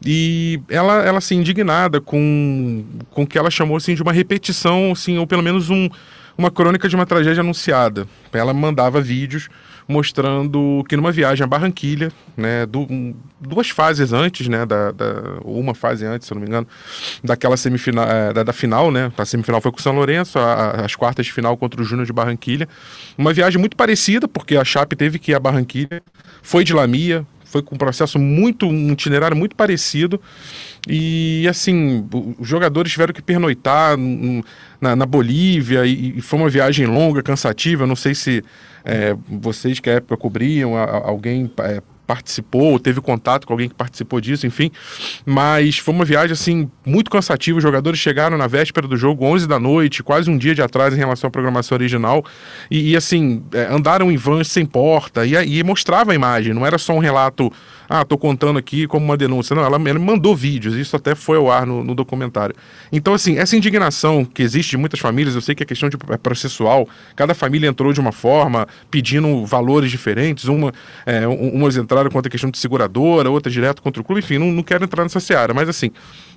[0.05, 5.18] e ela, ela assim, indignada com o que ela chamou assim, de uma repetição, assim,
[5.18, 5.88] ou pelo menos um,
[6.37, 8.09] uma crônica de uma tragédia anunciada.
[8.33, 9.49] Ela mandava vídeos
[9.88, 12.66] mostrando que numa viagem a Barranquilha, né,
[13.40, 16.66] duas fases antes, né, da, da, uma fase antes, se não me engano,
[17.22, 20.85] daquela semifinal, é, da, da, final, né, a semifinal foi com o São Lourenço, a,
[20.85, 22.68] as quartas de final contra o Júnior de Barranquilha,
[23.16, 26.03] uma viagem muito parecida, porque a Chape teve que ir a Barranquilha,
[26.42, 30.20] foi de Lamia, foi com um processo muito, um itinerário muito parecido.
[30.87, 32.07] E assim,
[32.38, 33.96] os jogadores tiveram que pernoitar
[34.81, 37.87] na, na Bolívia e, e, foi uma viagem longa, cansativa.
[37.87, 38.44] Não sei se
[38.85, 44.21] é, vocês que à época cobriam, alguém é, participou, teve contato com alguém que participou
[44.21, 44.71] disso, enfim.
[45.25, 47.58] Mas foi uma viagem, assim, muito cansativa.
[47.58, 50.94] Os jogadores chegaram na véspera do jogo, 11 da noite, quase um dia de atrás
[50.94, 52.25] em relação à programação original.
[52.71, 56.65] E, e assim, é, andaram em vans sem porta e, e mostrava a imagem, não
[56.65, 57.52] era só um relato
[57.89, 59.55] ah, tô contando aqui como uma denúncia.
[59.55, 62.55] Não, ela, ela mandou vídeos, isso até foi ao ar no, no, documentário.
[62.93, 65.97] Então, assim, essa indignação que existe em muitas famílias, eu sei que é questão de,
[66.11, 70.73] é processual, cada família entrou de uma forma, pedindo valores diferentes, uma,
[71.05, 74.51] é, umas entraram contra a questão de seguradora, outras direto contra o clube, enfim, não,
[74.51, 75.91] não quero entrar nessa seara, mas assim,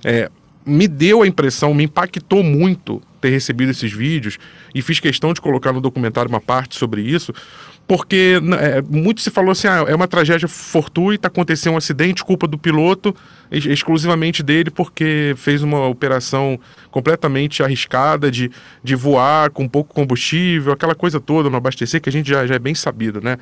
[0.04, 0.30] é,
[0.64, 4.38] me deu a impressão, me impactou muito ter recebido esses vídeos
[4.74, 7.34] e fiz questão de colocar no documentário uma parte sobre isso,
[7.90, 12.46] porque é, muito se falou assim, ah, é uma tragédia fortuita, aconteceu um acidente, culpa
[12.46, 13.12] do piloto,
[13.50, 16.56] ex exclusivamente dele, porque fez uma operação
[16.88, 18.48] completamente arriscada de,
[18.80, 22.54] de voar com pouco combustível, aquela coisa toda, não abastecer, que a gente já, já
[22.54, 23.38] é bem sabido, né?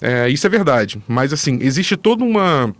[0.00, 2.74] É, isso é verdade, mas assim, existe toda uma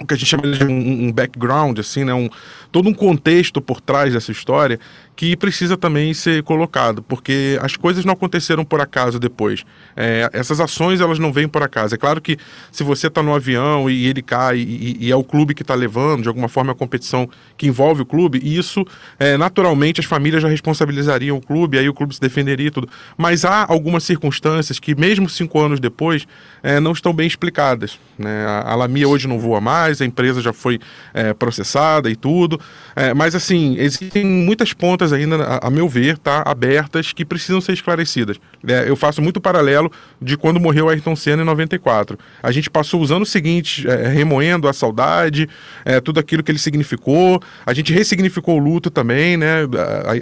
[0.00, 2.12] o que a gente chama de um, um background, assim, né?
[2.12, 2.28] Um,
[2.72, 4.80] todo um contexto por trás dessa história
[5.16, 9.64] que precisa também ser colocado, porque as coisas não aconteceram por acaso depois.
[9.96, 11.94] É, essas ações elas não vêm por acaso.
[11.94, 12.36] É claro que
[12.72, 15.74] se você está no avião e ele cai e, e é o clube que está
[15.74, 18.84] levando, de alguma forma, a competição que envolve o clube, isso
[19.18, 22.88] é, naturalmente as famílias já responsabilizariam o clube, aí o clube se defenderia e tudo.
[23.16, 26.26] Mas há algumas circunstâncias que, mesmo cinco anos depois,
[26.62, 27.98] é, não estão bem explicadas.
[28.18, 28.44] Né?
[28.46, 30.80] A, a Lamia hoje não voa mais, a empresa já foi
[31.12, 32.60] é, processada e tudo.
[32.96, 37.60] É, mas assim, existem muitas pontas ainda, a, a, meu ver, tá, abertas que precisam
[37.60, 38.38] ser esclarecidas.
[38.66, 39.90] É, eu faço muito paralelo
[40.20, 42.18] de quando morreu Ayrton Senna em 94.
[42.42, 45.48] A gente passou os anos seguintes é, remoendo a saudade,
[45.84, 47.40] é, tudo aquilo que ele significou.
[47.64, 49.62] A gente ressignificou o luto também, né,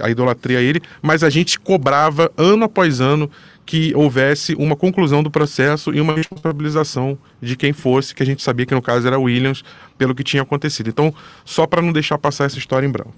[0.01, 3.31] a, a idolatria a ele, mas a gente cobrava ano após ano
[3.65, 8.43] que houvesse uma conclusão do processo e uma responsabilização de quem fosse, que a gente
[8.43, 9.63] sabia que no caso era Williams,
[9.97, 10.91] pelo que tinha acontecido.
[10.91, 13.13] Então, só para não deixar passar essa história em branco.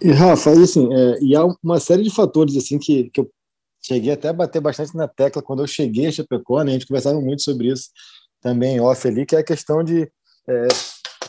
[0.00, 3.30] E Rafa, e assim, é, e há uma série de fatores assim que, que eu
[3.82, 6.86] cheguei até a bater bastante na tecla quando eu cheguei a Chapecó, né, a gente
[6.86, 7.90] conversava muito sobre isso
[8.40, 10.10] também off ali, que é a questão de
[10.48, 10.68] é,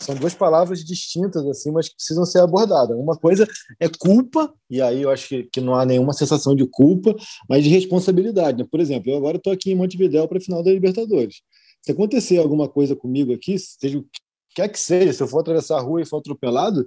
[0.01, 2.97] são duas palavras distintas, assim, mas que precisam ser abordadas.
[2.97, 3.47] Uma coisa
[3.79, 7.15] é culpa, e aí eu acho que, que não há nenhuma sensação de culpa,
[7.47, 8.57] mas de responsabilidade.
[8.57, 8.67] Né?
[8.69, 11.41] Por exemplo, eu agora estou aqui em Montevidéu para a final da Libertadores.
[11.83, 14.19] Se acontecer alguma coisa comigo aqui, seja o que
[14.55, 16.85] quer que seja, se eu for atravessar a rua e for atropelado,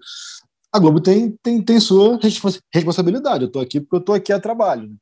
[0.73, 2.19] a Globo tem, tem, tem sua
[2.73, 3.45] responsabilidade.
[3.45, 4.89] Eu estou aqui porque eu estou aqui a trabalho.
[4.89, 4.97] Né?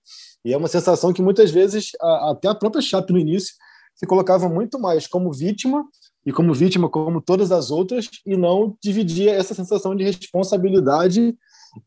[0.45, 3.55] E é uma sensação que muitas vezes, a, até a própria Chape no início,
[3.95, 5.85] se colocava muito mais como vítima
[6.25, 11.35] e como vítima como todas as outras e não dividia essa sensação de responsabilidade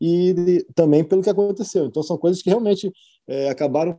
[0.00, 1.86] e também pelo que aconteceu.
[1.86, 2.92] Então são coisas que realmente
[3.28, 3.98] é, acabaram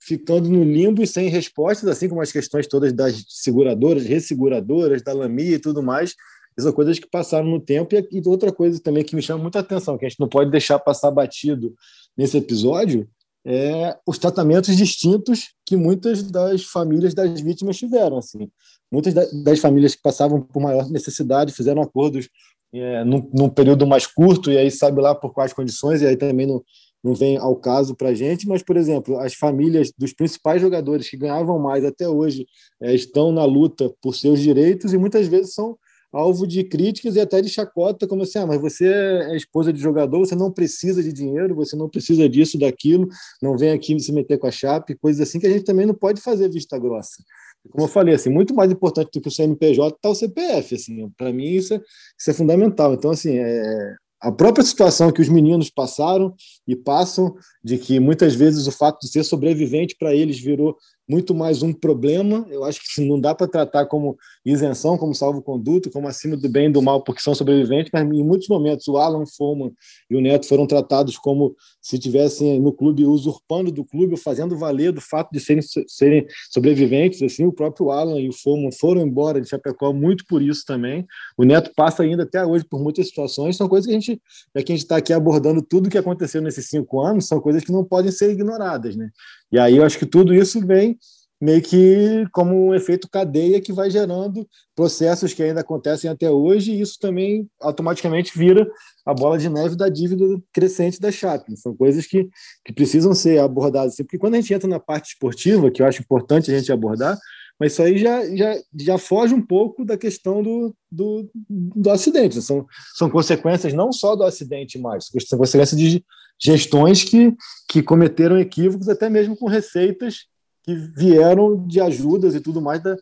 [0.00, 5.12] ficando no limbo e sem respostas, assim como as questões todas das seguradoras, resseguradoras, da
[5.12, 6.14] Lamia e tudo mais.
[6.58, 9.58] São coisas que passaram no tempo e, e outra coisa também que me chama muita
[9.58, 11.74] atenção, que a gente não pode deixar passar batido
[12.16, 13.06] nesse episódio,
[13.48, 18.18] é, os tratamentos distintos que muitas das famílias das vítimas tiveram.
[18.18, 18.50] Assim.
[18.90, 22.28] Muitas das famílias que passavam por maior necessidade fizeram acordos
[22.74, 26.16] é, num, num, período mais curto, e aí sabe lá por quais condições, e aí
[26.16, 26.62] também não,
[27.02, 31.08] não vem ao caso para a gente, mas, por exemplo, as famílias dos principais jogadores
[31.08, 32.46] que ganhavam mais até hoje
[32.82, 35.78] é, estão na luta por seus direitos e muitas vezes são
[36.12, 39.80] alvo de críticas e até de chacota, como assim, ah, mas você é esposa de
[39.80, 43.08] jogador, você não precisa de dinheiro, você não precisa disso, daquilo,
[43.42, 45.94] não vem aqui se meter com a chape, coisas assim que a gente também não
[45.94, 47.22] pode fazer vista grossa.
[47.70, 51.10] Como eu falei, assim, muito mais importante do que o CNPJ está o CPF, assim,
[51.16, 51.80] para mim isso é,
[52.18, 52.94] isso é fundamental.
[52.94, 56.34] Então, assim, é, a própria situação que os meninos passaram
[56.66, 60.76] e passam, de que muitas vezes o fato de ser sobrevivente para eles virou
[61.08, 62.46] muito mais um problema.
[62.50, 66.66] Eu acho que não dá para tratar como isenção, como salvo-conduto, como acima do bem
[66.66, 69.70] e do mal, porque são sobreviventes, mas em muitos momentos o Alan Foman
[70.10, 74.92] e o Neto foram tratados como se tivessem no clube usurpando do clube, fazendo valer
[74.92, 77.22] do fato de serem, serem sobreviventes.
[77.22, 81.06] Assim, o próprio Alan e o Foman foram embora de Chapecó muito por isso também.
[81.36, 83.56] O Neto passa ainda até hoje por muitas situações.
[83.56, 84.20] São coisas que a gente,
[84.54, 87.40] já que a gente está aqui abordando tudo o que aconteceu nesses cinco anos, são
[87.40, 89.10] coisas que não podem ser ignoradas, né?
[89.52, 90.98] E aí eu acho que tudo isso vem
[91.40, 96.72] meio que como um efeito cadeia que vai gerando processos que ainda acontecem até hoje,
[96.72, 98.66] e isso também automaticamente vira
[99.04, 101.56] a bola de neve da dívida crescente da Chape.
[101.56, 102.28] São coisas que,
[102.64, 103.96] que precisam ser abordadas.
[103.96, 107.18] Porque quando a gente entra na parte esportiva, que eu acho importante a gente abordar,
[107.58, 112.40] mas isso aí já, já, já foge um pouco da questão do, do, do acidente.
[112.42, 116.04] São, são consequências não só do acidente, mas são consequências de
[116.38, 117.34] gestões que,
[117.68, 120.26] que cometeram equívocos, até mesmo com receitas
[120.62, 122.94] que vieram de ajudas e tudo mais da,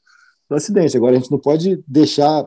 [0.48, 0.96] do acidente.
[0.96, 2.46] Agora, a gente não pode deixar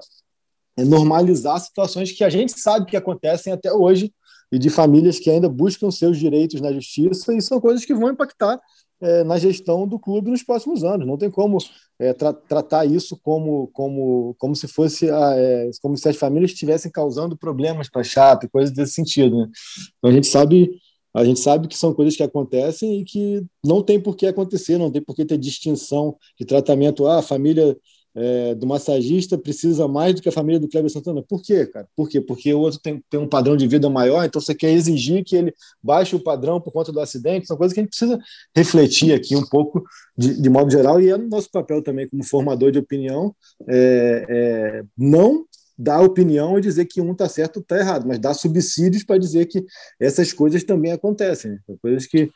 [0.78, 4.14] é, normalizar situações que a gente sabe que acontecem até hoje
[4.50, 8.12] e de famílias que ainda buscam seus direitos na justiça e são coisas que vão
[8.12, 8.62] impactar
[9.02, 11.08] é, na gestão do clube nos próximos anos.
[11.08, 11.58] Não tem como
[12.00, 16.52] é, tra tratar isso como, como, como se fosse a, é, como se as famílias
[16.52, 19.38] estivessem causando problemas para a Chape, coisas desse sentido.
[19.38, 19.50] Né?
[19.98, 20.70] Então a gente sabe
[21.14, 24.78] a gente sabe que são coisas que acontecem e que não tem por que acontecer,
[24.78, 27.08] não tem por que ter distinção de tratamento.
[27.08, 27.76] Ah, a família
[28.16, 31.22] é, do massagista precisa mais do que a família do Kleber Santana.
[31.22, 31.88] Por quê, cara?
[31.96, 32.20] Por quê?
[32.20, 35.36] Porque o outro tem, tem um padrão de vida maior, então você quer exigir que
[35.36, 37.48] ele baixe o padrão por conta do acidente.
[37.48, 38.20] São coisas que a gente precisa
[38.56, 39.84] refletir aqui um pouco,
[40.18, 43.36] de, de modo geral, e é nosso papel também como formador de opinião,
[43.68, 45.46] é, é, não
[45.78, 49.20] dar opinião e dizer que um está certo ou está errado, mas dar subsídios para
[49.20, 49.64] dizer que
[50.00, 51.52] essas coisas também acontecem.
[51.52, 51.60] Né?
[51.68, 52.32] São coisas que,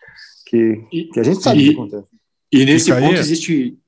[0.46, 2.08] que, que a gente sabe e, que acontecem.
[2.52, 3.80] E nesse ponto existe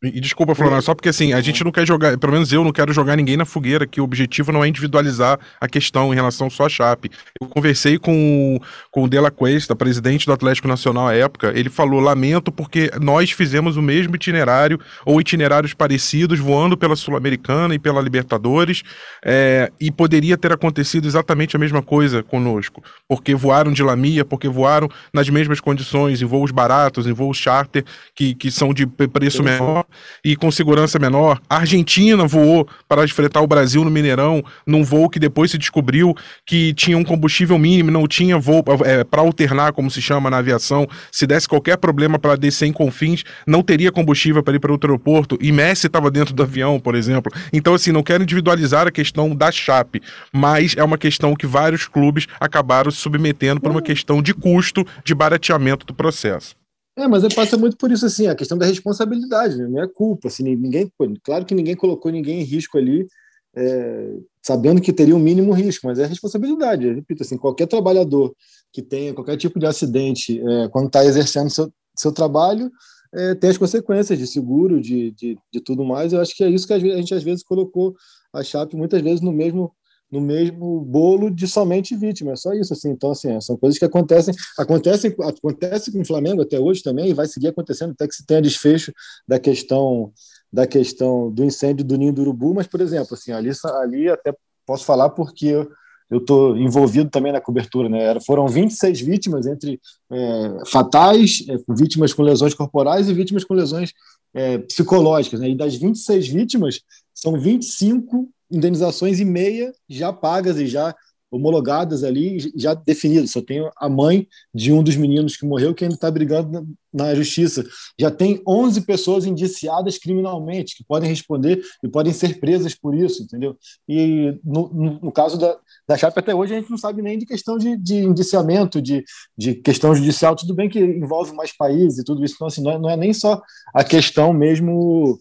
[0.00, 2.70] e desculpa, Florão, só porque assim, a gente não quer jogar, pelo menos eu não
[2.70, 6.48] quero jogar ninguém na fogueira, que o objetivo não é individualizar a questão em relação
[6.48, 7.10] só à Chape.
[7.40, 8.60] Eu conversei com,
[8.92, 13.32] com o Dela Cuesta, presidente do Atlético Nacional à época, ele falou, lamento porque nós
[13.32, 18.84] fizemos o mesmo itinerário, ou itinerários parecidos, voando pela Sul-Americana e pela Libertadores,
[19.24, 24.48] é, e poderia ter acontecido exatamente a mesma coisa conosco, porque voaram de Lamia, porque
[24.48, 27.84] voaram nas mesmas condições, em voos baratos, em voos charter,
[28.14, 29.87] que, que são de preço menor,
[30.24, 31.40] e com segurança menor.
[31.48, 36.14] A Argentina voou para enfrentar o Brasil no Mineirão, num voo que depois se descobriu
[36.46, 40.38] que tinha um combustível mínimo, não tinha voo é, para alternar, como se chama na
[40.38, 40.86] aviação.
[41.10, 44.90] Se desse qualquer problema para descer em Confins, não teria combustível para ir para outro
[44.90, 45.38] aeroporto.
[45.40, 47.32] E Messi estava dentro do avião, por exemplo.
[47.52, 50.00] Então, assim, não quero individualizar a questão da Chape,
[50.32, 54.86] mas é uma questão que vários clubes acabaram se submetendo por uma questão de custo,
[55.04, 56.56] de barateamento do processo.
[56.98, 59.68] É, mas passa muito por isso, assim, a questão da responsabilidade, né?
[59.68, 60.92] não é culpa, assim, ninguém,
[61.22, 63.06] claro que ninguém colocou ninguém em risco ali,
[63.54, 68.34] é, sabendo que teria um mínimo risco, mas é responsabilidade, eu repito, assim, qualquer trabalhador
[68.72, 72.68] que tenha qualquer tipo de acidente, é, quando está exercendo seu, seu trabalho,
[73.14, 76.50] é, tem as consequências de seguro, de, de, de tudo mais, eu acho que é
[76.50, 77.94] isso que a gente às vezes colocou
[78.32, 79.72] a Chape muitas vezes no mesmo
[80.10, 83.84] no mesmo bolo de somente vítima, é só isso, assim, então, assim, são coisas que
[83.84, 88.14] acontecem, acontecem, acontece com o Flamengo até hoje também, e vai seguir acontecendo até que
[88.14, 88.92] se tenha desfecho
[89.26, 90.12] da questão
[90.50, 93.50] da questão do incêndio do Ninho do Urubu, mas, por exemplo, assim, ali,
[93.82, 94.34] ali até
[94.64, 95.68] posso falar porque
[96.10, 98.18] eu estou envolvido também na cobertura, né?
[98.20, 99.78] Foram 26 vítimas entre
[100.10, 103.92] é, fatais, é, vítimas com lesões corporais e vítimas com lesões
[104.32, 105.50] é, psicológicas, né?
[105.50, 106.80] E das 26 vítimas,
[107.14, 110.94] são 25 indenizações e meia já pagas e já
[111.30, 113.30] homologadas ali, já definidas.
[113.30, 117.14] Só tenho a mãe de um dos meninos que morreu que ainda está brigando na,
[117.14, 117.64] justiça.
[117.98, 123.22] Já tem 11 pessoas indiciadas criminalmente que podem responder e podem ser presas por isso,
[123.22, 123.56] entendeu?
[123.88, 127.18] E no, no, no caso da, da Chape, até hoje a gente não sabe nem
[127.18, 129.04] de questão de, de indiciamento, de,
[129.36, 130.34] de questão judicial.
[130.34, 132.96] Tudo bem que envolve mais países e tudo isso, então assim, não é, não é
[132.96, 133.40] nem só
[133.74, 135.20] a questão mesmo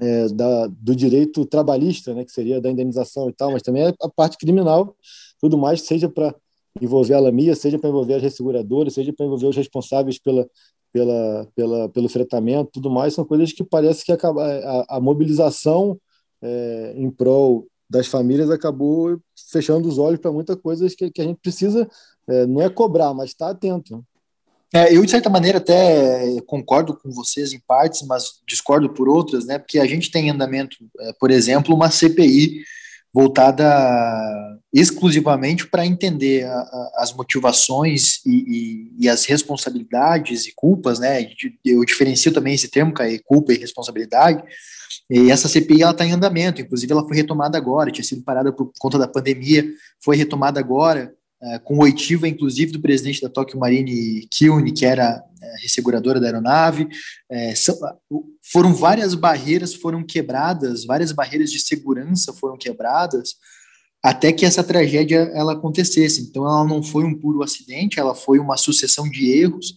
[0.00, 4.08] é, da, do direito trabalhista, né, que seria da indenização e tal, mas também a
[4.08, 4.96] parte criminal,
[5.40, 6.34] tudo mais, seja para
[6.80, 10.48] envolver a Lamia, seja para envolver as resseguradoras, seja para envolver os responsáveis pela,
[10.92, 15.98] pela, pela, pelo fretamento, tudo mais, são coisas que parece que acaba, a, a mobilização
[16.40, 19.18] é, em prol das famílias acabou
[19.50, 21.88] fechando os olhos para muitas coisas que, que a gente precisa,
[22.28, 24.04] é, não é cobrar, mas estar tá atento.
[24.72, 29.46] É, eu, de certa maneira, até concordo com vocês em partes, mas discordo por outras,
[29.46, 29.58] né?
[29.58, 32.62] Porque a gente tem em andamento, é, por exemplo, uma CPI
[33.12, 33.64] voltada
[34.70, 41.26] exclusivamente para entender a, a, as motivações e, e, e, as responsabilidades e culpas, né?
[41.64, 44.42] Eu diferencio também esse termo, é culpa e responsabilidade.
[45.10, 48.70] E essa CPI está em andamento, inclusive ela foi retomada agora, tinha sido parada por
[48.78, 49.64] conta da pandemia,
[49.98, 51.14] foi retomada agora
[51.64, 56.88] com oitiva, inclusive, do presidente da Tokyo Marine, Kilne, que era é, resseguradora da aeronave.
[57.30, 57.76] É, são,
[58.52, 63.36] foram várias barreiras foram quebradas, várias barreiras de segurança foram quebradas,
[64.02, 66.22] até que essa tragédia ela acontecesse.
[66.22, 69.74] Então, ela não foi um puro acidente, ela foi uma sucessão de erros,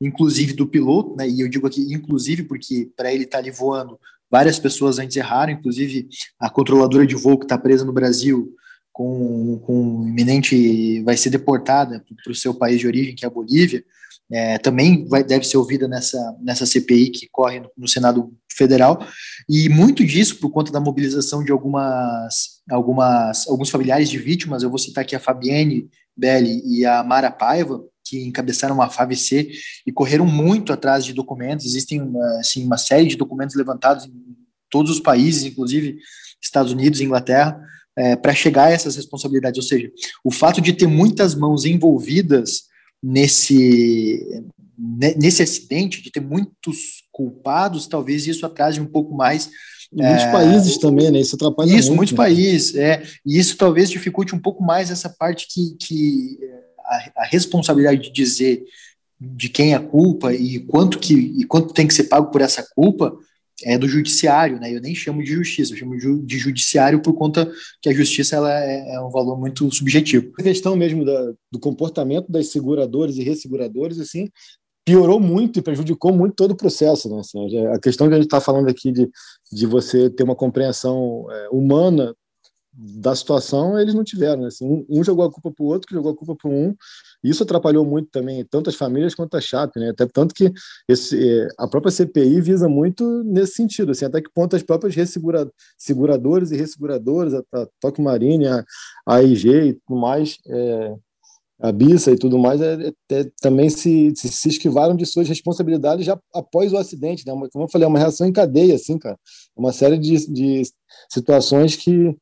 [0.00, 3.50] inclusive do piloto, né, e eu digo aqui inclusive porque para ele estar tá ali
[3.50, 3.98] voando,
[4.28, 6.08] várias pessoas antes erraram, inclusive
[6.40, 8.52] a controladora de voo que está presa no Brasil,
[8.94, 13.30] com, com iminente vai ser deportada para o seu país de origem, que é a
[13.30, 13.84] Bolívia,
[14.30, 19.04] é, também vai, deve ser ouvida nessa, nessa CPI que corre no, no, Senado Federal,
[19.48, 24.70] e muito disso por conta da mobilização de algumas, algumas alguns familiares de vítimas, eu
[24.70, 29.50] vou citar aqui a Fabiane Belli e a Mara Paiva, que encabeçaram a FAVC
[29.84, 34.12] e correram muito atrás de documentos, existem uma, assim, uma série de documentos levantados em
[34.70, 35.98] todos os países, inclusive
[36.40, 37.60] Estados Unidos e Inglaterra,
[37.96, 39.58] é, para chegar a essas responsabilidades.
[39.58, 39.90] Ou seja,
[40.22, 42.64] o fato de ter muitas mãos envolvidas
[43.02, 44.42] nesse,
[45.16, 49.50] nesse acidente, de ter muitos culpados, talvez isso atrase um pouco mais.
[49.92, 51.20] Em muitos é, países também, né?
[51.20, 51.96] Isso atrapalha isso, muito.
[51.96, 52.16] muitos né?
[52.16, 53.02] países, é.
[53.24, 56.38] E isso talvez dificulte um pouco mais essa parte que, que
[56.80, 58.64] a, a responsabilidade de dizer
[59.20, 62.40] de quem é a culpa e quanto que e quanto tem que ser pago por
[62.40, 63.16] essa culpa
[63.62, 64.74] é do judiciário, né?
[64.74, 67.50] Eu nem chamo de justiça, eu chamo de judiciário por conta
[67.80, 70.32] que a justiça ela é, é um valor muito subjetivo.
[70.38, 74.28] A questão mesmo da, do comportamento das seguradoras e resseguradores, assim,
[74.84, 77.20] piorou muito e prejudicou muito todo o processo, né?
[77.20, 79.08] Assim, a questão que a gente está falando aqui de,
[79.52, 82.14] de você ter uma compreensão é, humana
[82.76, 84.42] da situação eles não tiveram.
[84.42, 84.48] Né?
[84.48, 86.74] Assim, um, um, jogou a culpa para o outro, que jogou a culpa para um.
[87.22, 89.90] Isso atrapalhou muito também, tanto as famílias quanto a Chape, né?
[89.90, 90.52] Até tanto que
[90.88, 94.94] esse, é, a própria CPI visa muito nesse sentido, assim, até que ponto as próprias
[94.94, 98.64] ressegura, seguradoras e resseguradoras, a, a Toque Marine, a,
[99.06, 100.94] a IG e tudo mais, é,
[101.60, 106.04] a Bissa e tudo mais, é, é, também se, se, se, esquivaram de suas responsabilidades
[106.04, 107.32] já após o acidente, né?
[107.52, 109.18] Como eu falei, é uma reação em cadeia, assim, cara.
[109.56, 110.62] Uma série de, de
[111.10, 112.14] situações que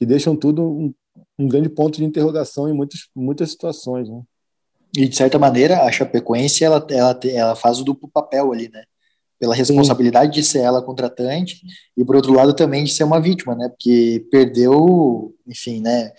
[0.00, 0.94] que deixam tudo um,
[1.38, 4.08] um grande ponto de interrogação em muitas, muitas situações.
[4.08, 4.22] Né?
[4.96, 8.82] E, de certa maneira, a Chapecoense ela, ela, ela faz o duplo papel ali, né?
[9.38, 10.40] Pela responsabilidade Sim.
[10.40, 11.60] de ser ela contratante
[11.96, 13.68] e, por outro lado, também de ser uma vítima, né?
[13.68, 16.12] Porque perdeu, enfim, né?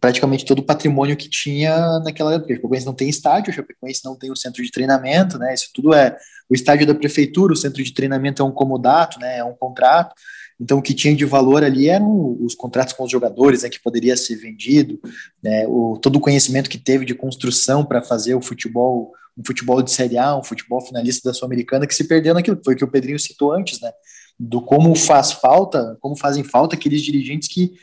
[0.00, 2.52] Praticamente todo o patrimônio que tinha naquela época.
[2.52, 5.54] A Chapecoense não tem estádio, a Chapecoense não tem o centro de treinamento, né?
[5.54, 6.16] Isso tudo é
[6.48, 9.38] o estádio da prefeitura, o centro de treinamento é um comodato, né?
[9.38, 10.14] É um contrato.
[10.60, 13.80] Então, o que tinha de valor ali eram os contratos com os jogadores, né, que
[13.80, 15.00] poderia ser vendido,
[15.40, 19.80] né, o, todo o conhecimento que teve de construção para fazer o futebol, um futebol
[19.80, 22.82] de Série A, um futebol finalista da Sul-Americana, que se perdeu naquilo, foi o que
[22.82, 23.92] o Pedrinho citou antes, né,
[24.38, 27.74] do como faz falta, como fazem falta aqueles dirigentes que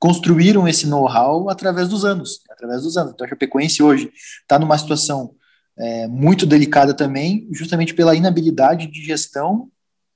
[0.00, 3.12] construíram esse know-how através dos anos, através dos anos.
[3.12, 5.34] Então, a Chapecoense hoje está numa situação
[5.78, 9.70] é, muito delicada também, justamente pela inabilidade de gestão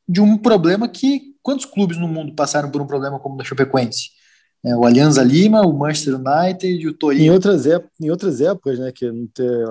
[0.09, 3.45] de um problema que Quantos clubes no mundo passaram por um problema como o da
[3.45, 4.09] Chapecoense?
[4.65, 7.23] É, o Alianza Lima, o Manchester United, o Torino.
[7.23, 8.91] Em outras, épocas, em outras épocas, né?
[8.91, 9.13] Que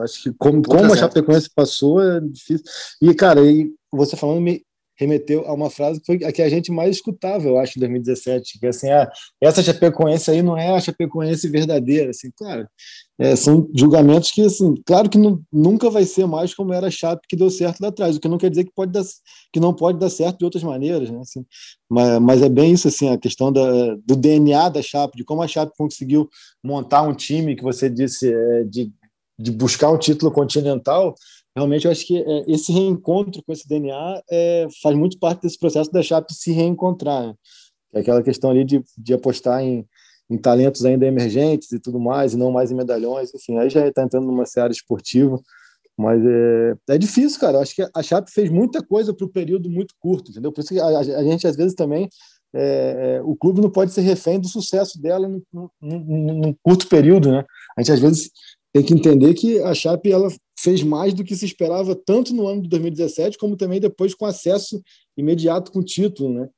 [0.03, 2.63] acho que como, como a Chapecoense passou é difícil.
[3.01, 4.63] E, cara, e você falando me
[4.95, 7.81] remeteu a uma frase que foi a que a gente mais escutava, eu acho, em
[7.81, 12.67] 2017, que é assim, ah, essa Chapecoense aí não é a Chapecoense verdadeira, assim, claro,
[13.19, 15.19] é, são julgamentos que, assim, claro que
[15.51, 18.27] nunca vai ser mais como era a Chape que deu certo lá atrás, o que
[18.27, 19.03] não quer dizer que, pode dar,
[19.51, 21.19] que não pode dar certo de outras maneiras, né?
[21.19, 21.45] Assim,
[21.87, 25.43] mas, mas é bem isso, assim, a questão da, do DNA da Chape, de como
[25.43, 26.27] a Chape conseguiu
[26.63, 28.91] montar um time que você disse é, de,
[29.37, 31.13] de buscar um título continental,
[31.55, 35.57] realmente eu acho que é, esse reencontro com esse DNA é, faz muito parte desse
[35.57, 37.33] processo da Chape se reencontrar, né?
[37.93, 39.85] é aquela questão ali de, de apostar em
[40.29, 43.85] em talentos ainda emergentes e tudo mais, e não mais em medalhões, enfim, aí já
[43.87, 45.39] está entrando numa seara esportiva,
[45.97, 47.57] mas é, é difícil, cara.
[47.57, 50.51] Eu acho que a Chape fez muita coisa para o período muito curto, entendeu?
[50.51, 52.09] Por isso que a, a gente, às vezes, também.
[52.55, 57.43] É, é, o clube não pode ser refém do sucesso dela num, curto período, né?
[57.75, 58.31] A gente, às vezes,
[58.73, 62.47] tem que entender que a Chape ela fez mais do que se esperava, tanto no
[62.47, 64.81] ano de 2017, como também depois com acesso
[65.15, 66.49] imediato com o título, né?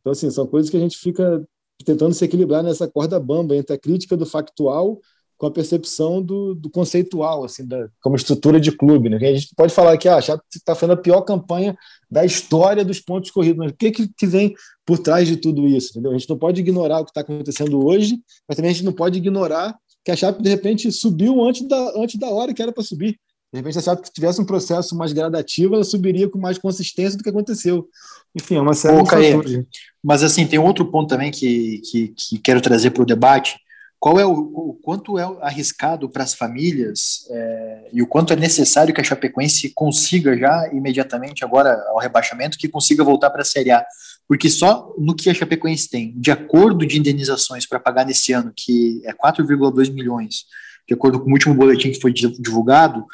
[0.00, 1.42] Então, assim, são coisas que a gente fica
[1.84, 5.00] tentando se equilibrar nessa corda bamba entre a crítica do factual
[5.38, 9.08] com a percepção do, do conceitual, assim, da, como estrutura de clube.
[9.08, 9.16] Né?
[9.16, 11.76] A gente pode falar que ah, a Chape está fazendo a pior campanha
[12.10, 14.54] da história dos pontos corridos, mas o que, que vem
[14.84, 15.90] por trás de tudo isso?
[15.90, 16.12] Entendeu?
[16.12, 18.92] A gente não pode ignorar o que está acontecendo hoje, mas também a gente não
[18.92, 22.72] pode ignorar que a Chape, de repente, subiu antes da, antes da hora que era
[22.72, 23.18] para subir.
[23.52, 27.18] De repente, a Chape, se tivesse um processo mais gradativo, ela subiria com mais consistência
[27.18, 27.86] do que aconteceu.
[28.34, 29.64] Enfim, é uma série Ô, de fatores.
[30.02, 33.56] Mas, assim, tem outro ponto também que, que, que quero trazer para o debate.
[34.02, 38.36] Qual é o, o, quanto é arriscado para as famílias é, e o quanto é
[38.36, 43.44] necessário que a Chapecoense consiga já imediatamente, agora ao rebaixamento, que consiga voltar para a
[43.44, 43.86] Série A?
[44.26, 48.52] Porque só no que a Chapecoense tem de acordo de indenizações para pagar nesse ano,
[48.56, 50.46] que é 4,2 milhões,
[50.88, 53.06] de acordo com o último boletim que foi divulgado,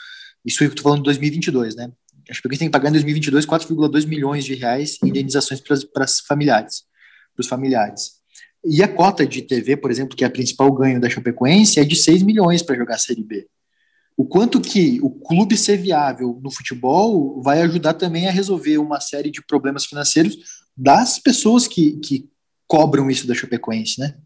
[0.43, 1.93] isso eu estou falando de 2022, né?
[2.30, 7.47] A Chapecoense tem que pagar em 2022 4,2 milhões de reais em indenizações para os
[7.47, 8.18] familiares.
[8.71, 11.85] E a cota de TV, por exemplo, que é a principal ganho da Chapecoense, é
[11.85, 13.47] de 6 milhões para jogar a Série B.
[14.14, 19.01] O quanto que o clube ser viável no futebol vai ajudar também a resolver uma
[19.01, 20.37] série de problemas financeiros
[20.77, 22.29] das pessoas que, que
[22.66, 24.16] cobram isso da Chapecoense, né?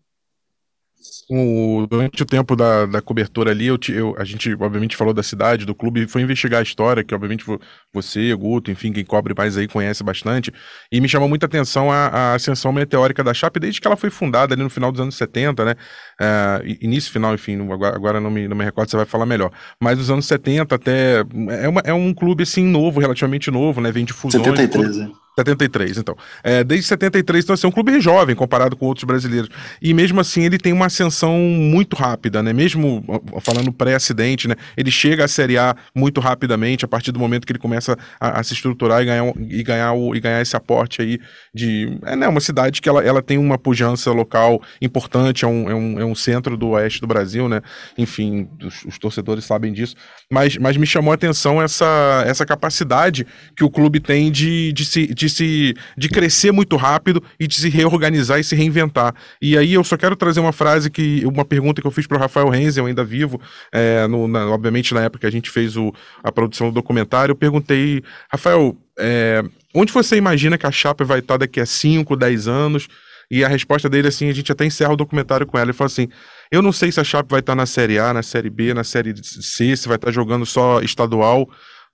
[1.32, 5.22] O, durante o tempo da, da cobertura ali, eu, eu, a gente obviamente falou da
[5.22, 7.44] cidade, do clube, foi investigar a história, que obviamente
[7.92, 10.52] você, Guto, enfim, quem cobre mais aí conhece bastante,
[10.90, 14.10] e me chamou muita atenção a, a ascensão meteórica da Chape desde que ela foi
[14.10, 15.74] fundada ali no final dos anos 70, né?
[16.20, 19.50] É, início, final, enfim, agora, agora não, me, não me recordo, você vai falar melhor.
[19.80, 21.24] Mas dos anos 70 até.
[21.62, 23.90] É, uma, é um clube assim novo, relativamente novo, né?
[23.90, 24.44] Vem de fusões.
[24.44, 25.10] 73, né?
[25.38, 26.16] 73, então.
[26.44, 29.48] É, desde 73, então, assim, é um clube jovem comparado com outros brasileiros.
[29.80, 32.52] E mesmo assim, ele tem uma ascensão muito rápida, né?
[32.52, 33.02] Mesmo
[33.40, 34.54] falando pré-acidente, né?
[34.76, 38.40] Ele chega à Série A muito rapidamente, a partir do momento que ele começa a,
[38.40, 41.18] a se estruturar e ganhar, e, ganhar o, e ganhar esse aporte aí
[41.54, 41.98] de.
[42.04, 45.74] É né, uma cidade que ela, ela tem uma pujança local importante, é um, é,
[45.74, 47.62] um, é um centro do oeste do Brasil, né?
[47.96, 49.96] Enfim, os, os torcedores sabem disso.
[50.30, 53.26] Mas, mas me chamou a atenção essa, essa capacidade
[53.56, 55.06] que o clube tem de, de se.
[55.06, 59.14] De de se de crescer muito rápido e de se reorganizar e se reinventar.
[59.40, 62.16] E aí eu só quero trazer uma frase que uma pergunta que eu fiz para
[62.16, 65.76] o Rafael Renzel ainda vivo, é, no, na, obviamente na época que a gente fez
[65.76, 65.92] o,
[66.22, 69.42] a produção do documentário, eu perguntei, Rafael, é,
[69.74, 72.88] onde você imagina que a Chapa vai estar daqui a 5, 10 anos?
[73.30, 75.66] E a resposta dele, assim, a gente até encerra o documentário com ela.
[75.66, 76.08] Ele falou assim:
[76.50, 78.84] Eu não sei se a Chape vai estar na Série A, na Série B, na
[78.84, 81.48] Série C, se vai estar jogando só estadual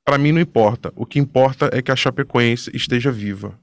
[0.08, 0.90] para mim não importa.
[0.96, 3.58] O que importa é que a Chapecoense esteja viva.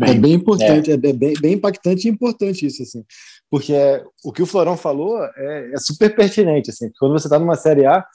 [0.00, 3.04] É bem importante, é, é bem, bem, impactante e importante isso, assim,
[3.50, 7.40] porque é, o que o Florão falou é, é super pertinente, assim, quando você está
[7.40, 8.06] numa Série A,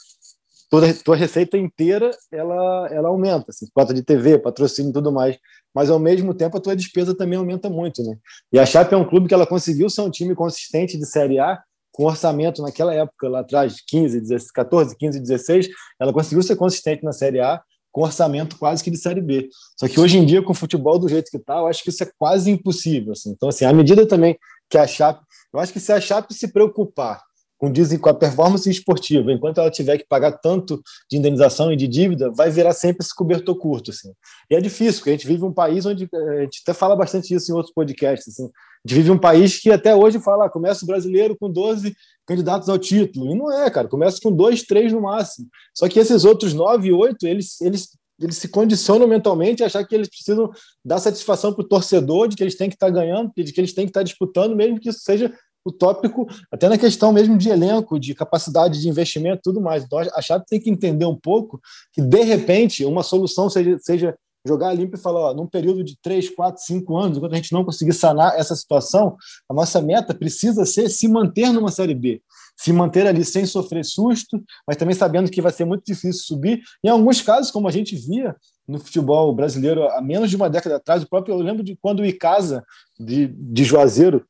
[0.69, 5.38] toda tua receita inteira ela, ela aumenta, assim, cota de TV, patrocínio e tudo mais,
[5.75, 8.17] mas ao mesmo tempo a tua despesa também aumenta muito, né?
[8.53, 11.39] E a Chape é um clube que ela conseguiu ser um time consistente de Série
[11.39, 11.61] A
[11.97, 15.67] com orçamento naquela época, lá atrás, 15, 16, 14, 15, 16,
[15.99, 17.59] ela conseguiu ser consistente na Série A
[17.91, 19.49] com orçamento quase que de Série B.
[19.75, 21.89] Só que hoje em dia, com o futebol do jeito que está, eu acho que
[21.89, 23.13] isso é quase impossível.
[23.13, 23.31] Assim.
[23.31, 24.37] Então, assim, à medida também
[24.69, 25.25] que a Chape...
[25.51, 27.23] Eu acho que se a Chape se preocupar
[27.57, 31.75] com, dizem, com a performance esportiva, enquanto ela tiver que pagar tanto de indenização e
[31.75, 33.91] de dívida, vai virar sempre esse cobertor curto.
[33.91, 34.11] Assim.
[34.49, 37.33] E é difícil, porque a gente vive um país onde a gente até fala bastante
[37.33, 38.33] isso em outros podcasts.
[38.33, 38.45] Assim.
[38.45, 41.95] A gente vive um país que até hoje fala, ah, começa o brasileiro com 12
[42.27, 43.31] candidatos ao título.
[43.31, 45.47] E não é, cara, começa com dois, três no máximo.
[45.73, 47.89] Só que esses outros nove, oito, eles, eles
[48.19, 50.49] eles se condicionam mentalmente a achar que eles precisam
[50.83, 53.61] dar satisfação para o torcedor de que eles têm que estar tá ganhando, de que
[53.61, 55.31] eles têm que estar tá disputando, mesmo que isso seja
[55.70, 59.84] utópico, até na questão mesmo de elenco, de capacidade de investimento tudo mais.
[59.84, 61.59] Então, a Chape tem que entender um pouco
[61.93, 64.15] que, de repente, uma solução seja, seja
[64.47, 67.51] jogar limpo e falar, ó, num período de 3, 4, 5 anos, enquanto a gente
[67.51, 69.18] não conseguir sanar essa situação,
[69.49, 72.22] a nossa meta precisa ser se manter numa Série B.
[72.55, 76.61] Se manter ali sem sofrer susto, mas também sabendo que vai ser muito difícil subir.
[76.84, 78.36] Em alguns casos, como a gente via
[78.68, 81.99] no futebol brasileiro há menos de uma década atrás, o próprio eu lembro de quando
[81.99, 82.65] o Icasa
[82.99, 84.26] de, de Juazeiro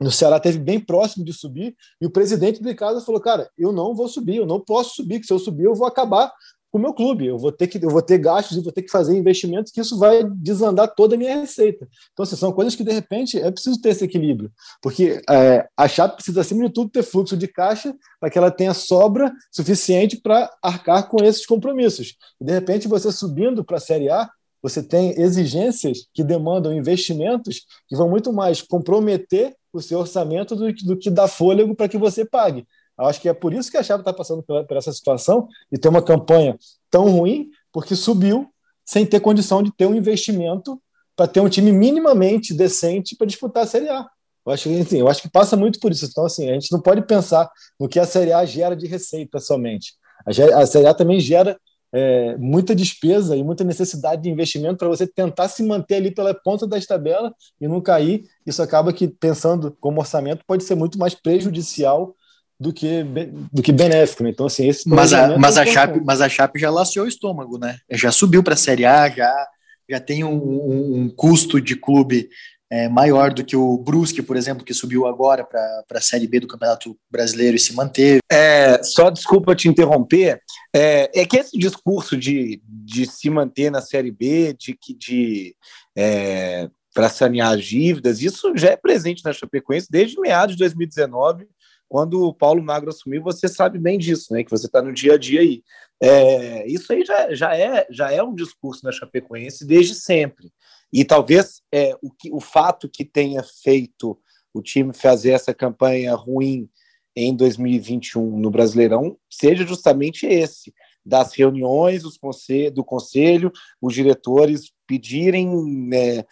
[0.00, 3.72] no Ceará teve bem próximo de subir e o presidente do Icasa falou: "Cara, eu
[3.72, 6.32] não vou subir, eu não posso subir, que se eu subir eu vou acabar
[6.70, 8.82] com o meu clube, eu vou ter que eu vou ter gastos e vou ter
[8.82, 11.88] que fazer investimentos que isso vai desandar toda a minha receita".
[12.12, 15.88] Então, assim, são coisas que de repente é preciso ter esse equilíbrio, porque é, a
[15.88, 20.20] Chape precisa acima de tudo ter fluxo de caixa para que ela tenha sobra suficiente
[20.20, 22.16] para arcar com esses compromissos.
[22.40, 24.28] E de repente você subindo para a Série A,
[24.62, 30.72] você tem exigências que demandam investimentos que vão muito mais comprometer o seu orçamento do,
[30.72, 32.66] do que dar fôlego para que você pague.
[32.98, 35.48] Eu acho que é por isso que a Chave está passando por, por, essa situação
[35.70, 36.58] e ter uma campanha
[36.90, 38.48] tão ruim, porque subiu
[38.84, 40.80] sem ter condição de ter um investimento
[41.14, 44.06] para ter um time minimamente decente para disputar a Série A.
[44.46, 46.06] Eu acho, que, enfim, eu acho que passa muito por isso.
[46.06, 49.40] Então, assim, a gente não pode pensar no que a Série A gera de receita
[49.40, 49.94] somente.
[50.24, 51.58] A, a Série A também gera
[51.98, 56.34] é, muita despesa e muita necessidade de investimento para você tentar se manter ali pela
[56.34, 58.24] ponta da tabela e não cair.
[58.44, 62.14] Isso acaba que, pensando como orçamento, pode ser muito mais prejudicial
[62.60, 63.02] do que,
[63.50, 64.22] do que benéfico.
[64.22, 64.28] Né?
[64.28, 67.08] Então, assim, esse mas a, mas, é a Chape, mas a Chape já laciou o
[67.08, 67.78] estômago, né?
[67.90, 69.48] Já subiu para a Série A, já,
[69.88, 72.28] já tem um, um, um custo de clube
[72.70, 76.40] é, maior do que o Brusque, por exemplo, que subiu agora para a Série B
[76.40, 78.20] do Campeonato Brasileiro e se manteve.
[78.30, 80.40] É, só desculpa te interromper,
[80.74, 85.54] é, é, que esse discurso de, de se manter na Série B, de que de
[85.96, 91.46] é, para sanear as dívidas, isso já é presente na Chapecoense desde meados de 2019,
[91.88, 94.42] quando o Paulo Magro assumiu, você sabe bem disso, né?
[94.42, 95.62] Que você está no dia a dia aí.
[96.02, 100.50] É, isso aí já, já, é, já é um discurso na Chapecoense desde sempre.
[100.92, 104.18] E talvez é, o, que, o fato que tenha feito
[104.52, 106.68] o time fazer essa campanha ruim
[107.14, 110.72] em 2021 no Brasileirão seja justamente esse,
[111.04, 115.48] das reuniões os conselho, do conselho, os diretores pedirem
[115.88, 116.24] né,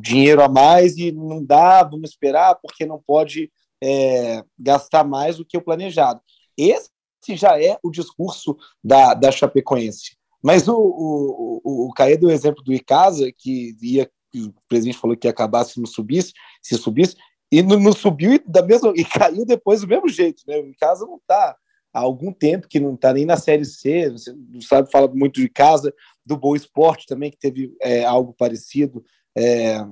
[0.00, 3.50] dinheiro a mais e não dá, vamos esperar, porque não pode
[3.82, 6.20] é, gastar mais do que o planejado.
[6.56, 6.90] Esse
[7.30, 10.19] já é o discurso da, da Chapecoense.
[10.42, 14.98] Mas o, o, o, o Caê deu o exemplo do Icasa, que ia, o presidente
[14.98, 16.32] falou que ia acabar se não subisse,
[16.62, 17.16] se subisse,
[17.52, 20.42] e não, não subiu e, da mesma, e caiu depois do mesmo jeito.
[20.46, 20.58] Né?
[20.58, 21.56] O Icasa não está
[21.92, 25.40] há algum tempo que não está nem na Série C, você não sabe, fala muito
[25.40, 25.92] de casa,
[26.24, 29.04] do Boa Esporte também, que teve é, algo parecido,
[29.36, 29.84] é,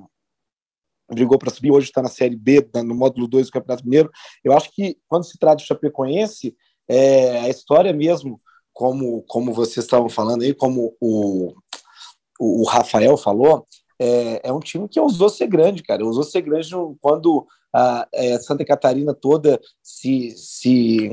[1.11, 4.11] brigou para subir, hoje está na Série B, no módulo 2 do Campeonato Mineiro.
[4.45, 6.55] Eu acho que quando se trata de Chapecoense,
[6.89, 8.41] é, a história mesmo,
[8.79, 11.53] como, como vocês estavam falando aí, como o,
[12.39, 13.67] o, Rafael falou,
[13.99, 16.05] é, é, um time que ousou ser grande, cara.
[16.05, 16.71] Ousou ser grande
[17.01, 21.11] quando a, a é, Santa Catarina toda se, se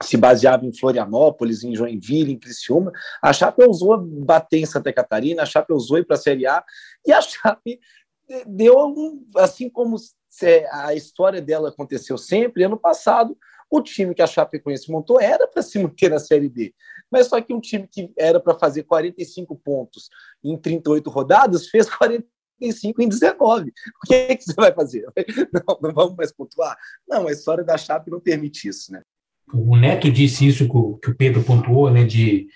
[0.00, 2.92] se baseava em Florianópolis, em Joinville, em Criciúma.
[3.20, 6.64] A Chape ousou bater em Santa Catarina, a Chape ousou ir para a Série A,
[7.04, 7.80] e a Chape
[8.46, 8.94] deu
[9.38, 9.96] assim como
[10.70, 13.36] a história dela aconteceu sempre, ano passado,
[13.70, 16.74] o time que a Chapecoense montou era para se manter na Série B.
[17.10, 20.08] Mas só que um time que era para fazer 45 pontos
[20.42, 23.70] em 38 rodadas fez 45 em 19.
[24.02, 25.06] O que, é que você vai fazer?
[25.52, 26.76] Não, não vamos mais pontuar?
[27.08, 29.02] Não, a história da Chape não permite isso, né?
[29.52, 32.48] o Neto disse isso que o, Pedro pontuou, né, de,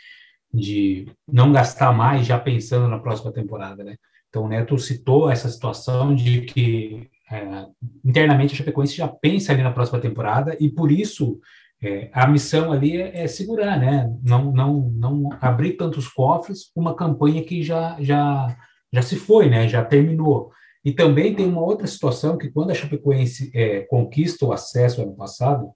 [0.52, 3.96] de não gastar mais já pensando na próxima temporada, né?
[4.28, 7.66] Então o Neto citou essa situação de que é,
[8.04, 11.40] internamente a Chapecoense já pensa ali na próxima temporada e por isso
[11.82, 14.10] é, a missão ali é, é, segurar, né?
[14.22, 18.56] Não, não, não abrir tantos cofres uma campanha que já, já,
[18.92, 19.68] já se foi, né?
[19.68, 20.50] Já terminou.
[20.84, 25.14] E também tem uma outra situação que quando a Chapecoense é, conquista o acesso ano
[25.14, 25.72] passado,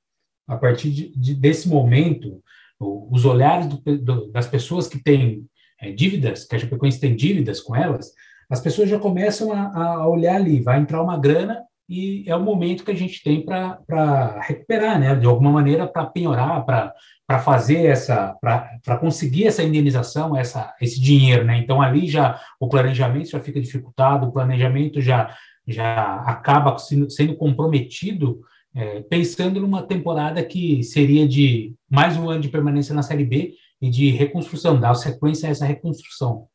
[0.47, 2.43] a partir de, de, desse momento,
[2.81, 5.45] os olhares do, do, das pessoas que têm
[5.81, 8.13] é, dívidas, que a Chapecoense tem dívidas com elas,
[8.51, 12.43] as pessoas já começam a, a, olhar ali, vai entrar uma grana e é o
[12.43, 15.15] momento que a gente tem para recuperar, né?
[15.15, 21.45] De alguma maneira, para penhorar, para fazer essa, para conseguir essa indenização, essa, esse dinheiro,
[21.45, 21.59] né?
[21.59, 25.35] Então ali já o planejamento já fica dificultado, o planejamento já
[25.67, 28.41] já acaba sendo, sendo comprometido
[28.75, 33.55] é, pensando numa temporada que seria de mais um ano de permanência na Série B
[33.81, 36.47] e de reconstrução, dar sequência a essa reconstrução.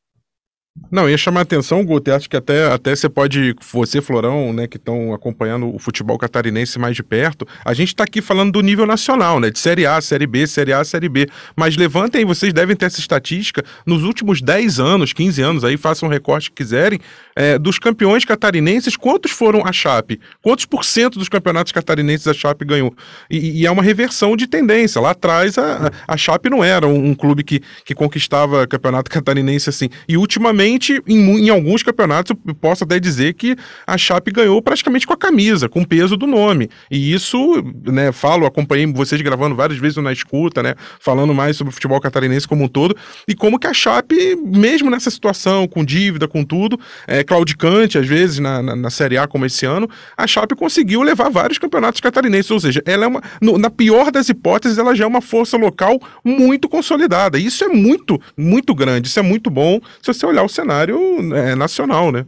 [0.91, 4.67] Não, ia chamar a atenção, Guto, acho que até, até você pode, você, Florão, né,
[4.67, 8.61] que estão acompanhando o futebol catarinense mais de perto, a gente está aqui falando do
[8.61, 12.51] nível nacional, né, de Série A, Série B, Série A, Série B, mas levantem, vocês
[12.51, 16.55] devem ter essa estatística, nos últimos 10 anos, 15 anos, aí façam um recorte que
[16.55, 16.99] quiserem,
[17.35, 20.19] é, dos campeões catarinenses, quantos foram a Chape?
[20.41, 22.95] Quantos por cento dos campeonatos catarinenses a Chape ganhou?
[23.29, 27.09] E, e é uma reversão de tendência, lá atrás a, a Chape não era um,
[27.09, 32.35] um clube que, que conquistava campeonato catarinense assim, e ultimamente realmente, em, em, alguns campeonatos,
[32.45, 33.55] eu posso até dizer que
[33.85, 36.69] a Chape ganhou praticamente com a camisa, com o peso do nome.
[36.89, 37.37] E isso,
[37.85, 41.99] né, falo, acompanhei vocês gravando várias vezes na escuta, né, falando mais sobre o futebol
[41.99, 42.95] catarinense como um todo,
[43.27, 48.07] e como que a Chape, mesmo nessa situação, com dívida, com tudo, é, claudicante, às
[48.07, 51.99] vezes, na, na, na Série A, como esse ano, a Chape conseguiu levar vários campeonatos
[51.99, 55.21] catarinenses, ou seja, ela é uma, no, na pior das hipóteses, ela já é uma
[55.21, 57.37] força local muito consolidada.
[57.37, 60.97] Isso é muito, muito grande, isso é muito bom se você olhar o cenário
[61.35, 62.25] é, nacional, né?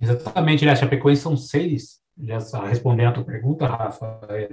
[0.00, 0.72] Exatamente, né?
[0.72, 4.50] A Chapecoense são seis, já respondendo a tua pergunta, Rafa, é,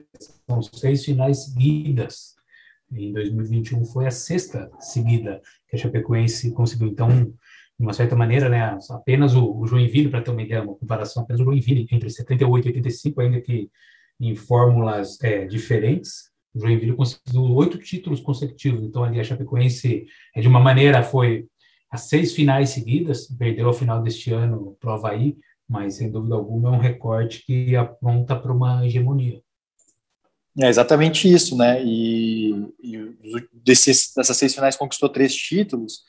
[0.47, 2.35] são seis finais seguidas.
[2.91, 6.87] Em 2021 foi a sexta seguida que a Chapecoense conseguiu.
[6.87, 10.75] Então, de uma certa maneira, né, apenas o, o Joinville, para ter uma ideia, uma
[10.75, 13.69] comparação, apenas o Joinville entre 78 e 85, ainda que
[14.19, 18.83] em fórmulas é, diferentes, o Joinville conseguiu oito títulos consecutivos.
[18.83, 20.05] Então, ali a Chapecoense,
[20.35, 21.47] de uma maneira, foi
[21.91, 25.35] as seis finais seguidas, perdeu a final deste ano para o
[25.67, 29.41] mas sem dúvida alguma é um recorte que aponta para uma hegemonia.
[30.59, 31.81] É exatamente isso, né?
[31.83, 33.15] E, e
[33.53, 36.03] desses, dessas seis finais conquistou três títulos.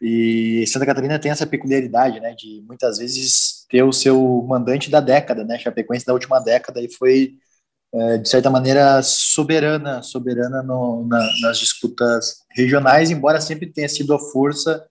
[0.00, 5.00] E Santa Catarina tem essa peculiaridade, né, de muitas vezes ter o seu mandante da
[5.00, 5.58] década, né?
[5.58, 7.34] Chapecoense da última década e foi
[7.92, 14.14] é, de certa maneira soberana, soberana no, na, nas disputas regionais, embora sempre tenha sido
[14.14, 14.86] a força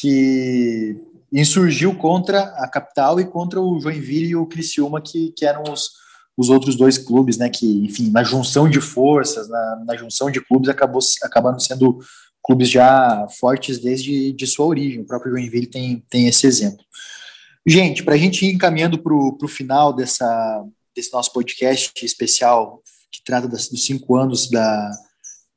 [0.00, 0.96] que
[1.32, 5.90] insurgiu contra a capital e contra o Joinville e o Criciúma, que, que eram os,
[6.36, 10.40] os outros dois clubes, né, que, enfim, na junção de forças, na, na junção de
[10.40, 11.98] clubes, acabou, acabaram sendo
[12.42, 15.00] clubes já fortes desde de sua origem.
[15.00, 16.84] O próprio Joinville tem, tem esse exemplo.
[17.66, 23.22] Gente, para a gente ir encaminhando para o final dessa, desse nosso podcast especial, que
[23.22, 24.90] trata das, dos cinco anos da,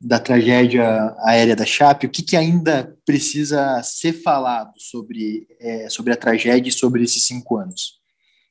[0.02, 6.12] da tragédia aérea da Chape, o que, que ainda precisa ser falado sobre, é, sobre
[6.12, 8.00] a tragédia e sobre esses cinco anos?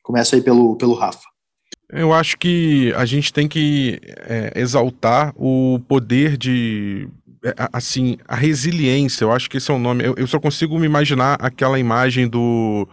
[0.03, 1.29] Começa aí pelo, pelo Rafa.
[1.93, 7.09] Eu acho que a gente tem que é, exaltar o poder de
[7.45, 10.05] é, assim, a resiliência, eu acho que esse é o nome.
[10.05, 12.87] Eu, eu só consigo me imaginar aquela imagem do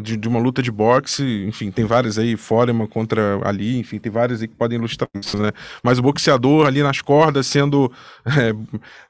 [0.00, 4.12] de, de, uma luta de boxe, enfim, tem várias aí, Foreman contra ali, enfim, tem
[4.12, 5.52] várias aí que podem ilustrar isso, né?
[5.82, 7.90] Mas o boxeador ali nas cordas sendo
[8.26, 8.54] é,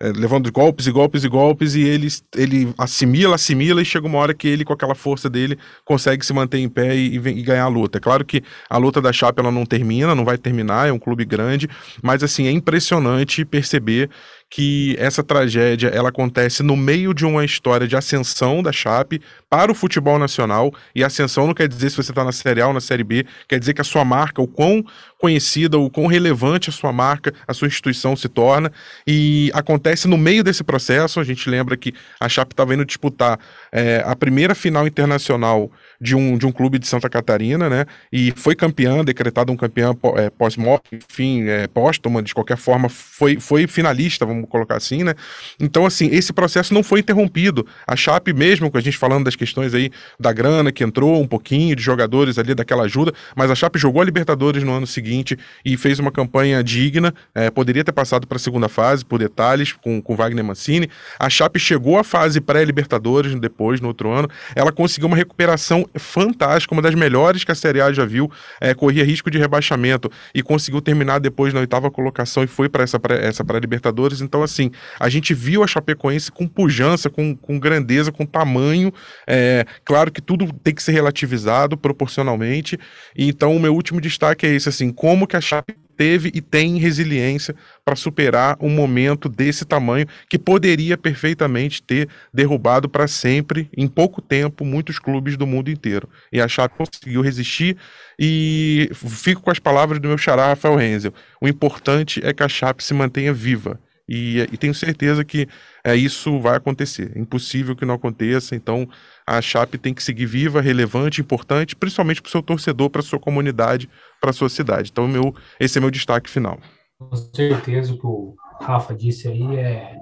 [0.01, 4.19] é, levando golpes e golpes e golpes e ele, ele assimila, assimila e chega uma
[4.19, 7.65] hora que ele com aquela força dele consegue se manter em pé e, e, ganhar
[7.65, 7.99] a luta.
[7.99, 10.99] É claro que a luta da Chapa ela não termina, não vai terminar, é um
[10.99, 11.69] clube grande,
[12.03, 14.09] mas assim, é impressionante perceber
[14.49, 19.21] que essa tragédia ela acontece no meio de uma história de ascensão da Chape
[19.57, 22.69] para o futebol nacional e ascensão não quer dizer se você está na Série A
[22.69, 24.85] ou na Série B, quer dizer que a sua marca, o quão
[25.19, 28.71] conhecida, o quão relevante a sua marca, a sua instituição se torna
[29.07, 33.41] e acontece no meio desse processo, a gente lembra que a Chape estava indo disputar
[33.73, 37.87] é, a primeira final internacional de um, de um clube de Santa Catarina, né?
[38.13, 43.41] E foi campeã, decretado um campeão é, pós-morte, enfim, é, póstuma, de qualquer forma, foi,
[43.41, 45.15] foi finalista, vamos colocar assim, né?
[45.59, 47.67] Então, assim, esse processo não foi interrompido.
[47.87, 51.27] A Chape, mesmo com a gente falando das questões aí da grana, que entrou um
[51.27, 55.39] pouquinho, de jogadores ali daquela ajuda, mas a Chape jogou a Libertadores no ano seguinte
[55.65, 59.73] e fez uma campanha digna, é, poderia ter passado para a segunda fase, por detalhes,
[59.73, 60.89] com, com Wagner Mancini.
[61.19, 64.29] A Chape chegou à fase pré-Libertadores depois, no outro ano.
[64.55, 68.31] Ela conseguiu uma recuperação fantástica, uma das melhores que a Série A já viu,
[68.61, 72.83] é, corria risco de rebaixamento e conseguiu terminar depois na oitava colocação e foi para
[72.83, 74.21] essa essa para Libertadores.
[74.21, 78.93] Então, assim, a gente viu a Chapecoense com pujança, com, com grandeza, com tamanho.
[79.27, 82.79] É, claro que tudo tem que ser relativizado proporcionalmente.
[83.17, 86.77] Então, o meu último destaque é esse, assim, como que a Chape teve e tem
[86.77, 87.55] resiliência
[87.85, 94.21] para superar um momento desse tamanho que poderia perfeitamente ter derrubado para sempre, em pouco
[94.21, 96.09] tempo, muitos clubes do mundo inteiro.
[96.31, 97.77] E a Chape conseguiu resistir
[98.19, 101.15] e fico com as palavras do meu xará Rafael Renzel.
[101.41, 103.81] O importante é que a Chape se mantenha viva.
[104.09, 105.49] E, e tenho certeza que
[105.83, 107.11] é, isso vai acontecer.
[107.15, 108.55] É impossível que não aconteça.
[108.55, 108.89] Então,
[109.27, 113.05] a Chape tem que seguir viva, relevante, importante, principalmente para o seu torcedor, para a
[113.05, 114.91] sua comunidade, para a sua cidade.
[114.93, 116.61] Então, meu, esse é meu destaque final.
[116.99, 119.97] Com certeza o que o Rafa disse aí é,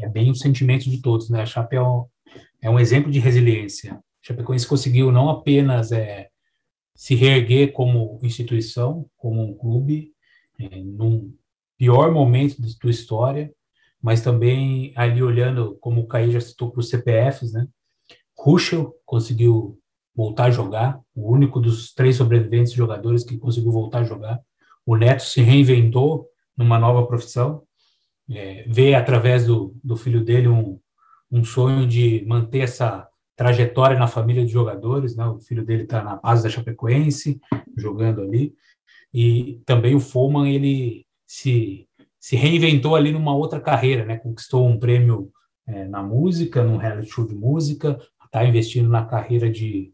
[0.00, 1.42] é bem o sentimento de todos, né?
[1.42, 2.06] A Chape é um,
[2.62, 3.94] é um exemplo de resiliência.
[3.94, 3.98] A
[4.28, 6.28] Chapecoense conseguiu não apenas é,
[6.94, 10.12] se reerguer como instituição, como um clube,
[10.60, 11.34] é, num
[11.76, 13.52] pior momento da sua história,
[14.00, 17.66] mas também ali olhando, como o Caí já citou, para os CPFs, né?
[18.42, 19.78] Ruschel conseguiu
[20.14, 24.40] voltar a jogar, o único dos três sobreviventes jogadores que conseguiu voltar a jogar.
[24.84, 26.26] O Neto se reinventou
[26.56, 27.62] numa nova profissão,
[28.28, 30.78] é, vê através do, do filho dele um,
[31.30, 35.24] um sonho de manter essa trajetória na família de jogadores, né?
[35.24, 37.40] O filho dele está na base da Chapecoense,
[37.76, 38.54] jogando ali,
[39.14, 41.88] e também o Foman ele se
[42.18, 44.16] se reinventou ali numa outra carreira, né?
[44.16, 45.32] Conquistou um prêmio
[45.66, 47.98] é, na música, num reality show de música,
[48.32, 49.92] está investindo na carreira de,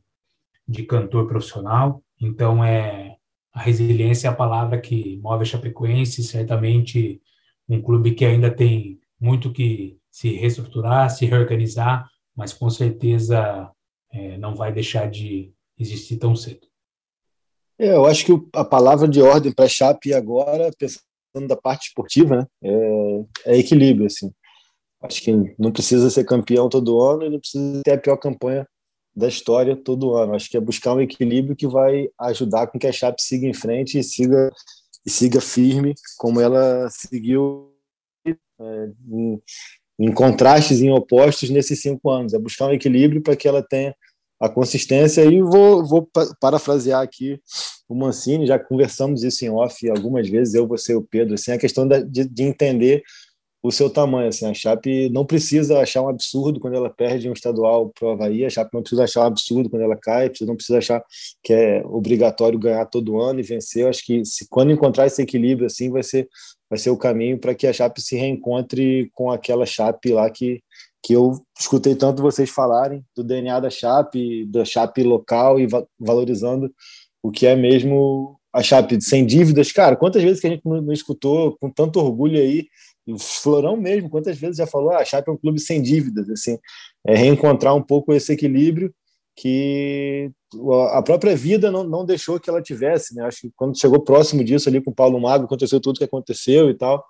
[0.67, 2.01] de cantor profissional.
[2.21, 3.17] Então, é
[3.53, 7.21] a resiliência é a palavra que move a Chapecoense, certamente
[7.69, 13.69] um clube que ainda tem muito que se reestruturar, se reorganizar, mas com certeza
[14.13, 16.69] é, não vai deixar de existir tão cedo.
[17.77, 21.89] É, eu acho que a palavra de ordem para a Chape agora, pensando da parte
[21.89, 24.07] esportiva, né, é, é equilíbrio.
[24.07, 24.33] Assim.
[25.03, 28.67] Acho que não precisa ser campeão todo ano e não precisa ter a pior campanha
[29.15, 30.35] da história todo ano.
[30.35, 33.55] Acho que é buscar um equilíbrio que vai ajudar com que a Chape siga em
[33.55, 34.51] frente e siga
[35.07, 37.73] e siga firme como ela seguiu
[38.27, 39.43] é, em,
[39.99, 42.35] em contrastes, em opostos nesses cinco anos.
[42.35, 43.95] É buscar um equilíbrio para que ela tenha
[44.41, 45.25] a consistência.
[45.25, 46.09] E vou, vou
[46.41, 47.41] parafrasear aqui
[47.89, 51.53] o Mancini, já conversamos isso em off algumas vezes, eu, você e o Pedro, assim,
[51.53, 53.03] a questão de, de entender
[53.69, 54.29] o seu tamanho.
[54.29, 58.11] Assim, a Chape não precisa achar um absurdo quando ela perde um estadual para o
[58.13, 61.05] Havaí, a Chape não precisa achar um absurdo quando ela cai, não precisa achar
[61.43, 63.85] que é obrigatório ganhar todo ano e vencer.
[63.85, 66.29] Eu acho que se, quando encontrar esse equilíbrio assim, vai ser,
[66.69, 70.63] vai ser o caminho para que a Chape se reencontre com aquela Chape lá que,
[71.03, 75.87] que eu escutei tanto vocês falarem do DNA da Chape, da Chape local e va
[76.01, 76.73] valorizando
[77.23, 79.73] o que é mesmo a Chape sem dívidas.
[79.73, 82.67] Cara, quantas vezes que a gente não, não escutou com tanto orgulho aí
[83.13, 86.29] o Florão mesmo, quantas vezes já falou, ah, a Chape é um clube sem dívidas,
[86.31, 86.59] assim,
[87.07, 88.93] é reencontrar um pouco esse equilíbrio
[89.37, 90.31] que
[90.93, 93.25] a própria vida não, não deixou que ela tivesse, né?
[93.25, 96.69] Acho que quando chegou próximo disso ali com o Paulo Mago, aconteceu tudo que aconteceu
[96.69, 97.05] e tal.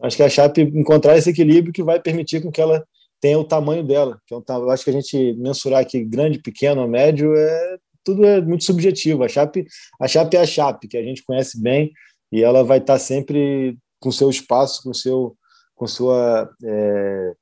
[0.00, 2.82] Acho que a Chape encontrar esse equilíbrio que vai permitir com que ela
[3.20, 4.18] tenha o tamanho dela.
[4.32, 8.64] Um, eu acho que a gente mensurar aqui grande, pequeno, médio é tudo é muito
[8.64, 9.24] subjetivo.
[9.24, 9.66] A Chape,
[10.00, 11.92] a Chape é a Chape, que a gente conhece bem,
[12.30, 15.34] e ela vai estar sempre com seu espaço, com seu
[15.74, 17.34] com sua é,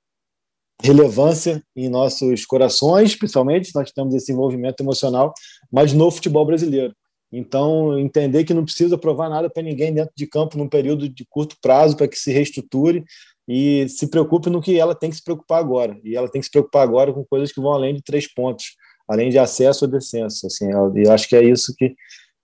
[0.82, 5.32] relevância em nossos corações, principalmente, nós temos esse envolvimento emocional,
[5.70, 6.94] mas no futebol brasileiro.
[7.32, 11.24] Então, entender que não precisa provar nada para ninguém dentro de campo num período de
[11.24, 13.02] curto prazo para que se reestruture
[13.48, 15.98] e se preocupe no que ela tem que se preocupar agora.
[16.04, 18.76] E ela tem que se preocupar agora com coisas que vão além de três pontos,
[19.08, 20.46] além de acesso ou descenso.
[20.46, 21.94] Assim, eu acho que é isso que,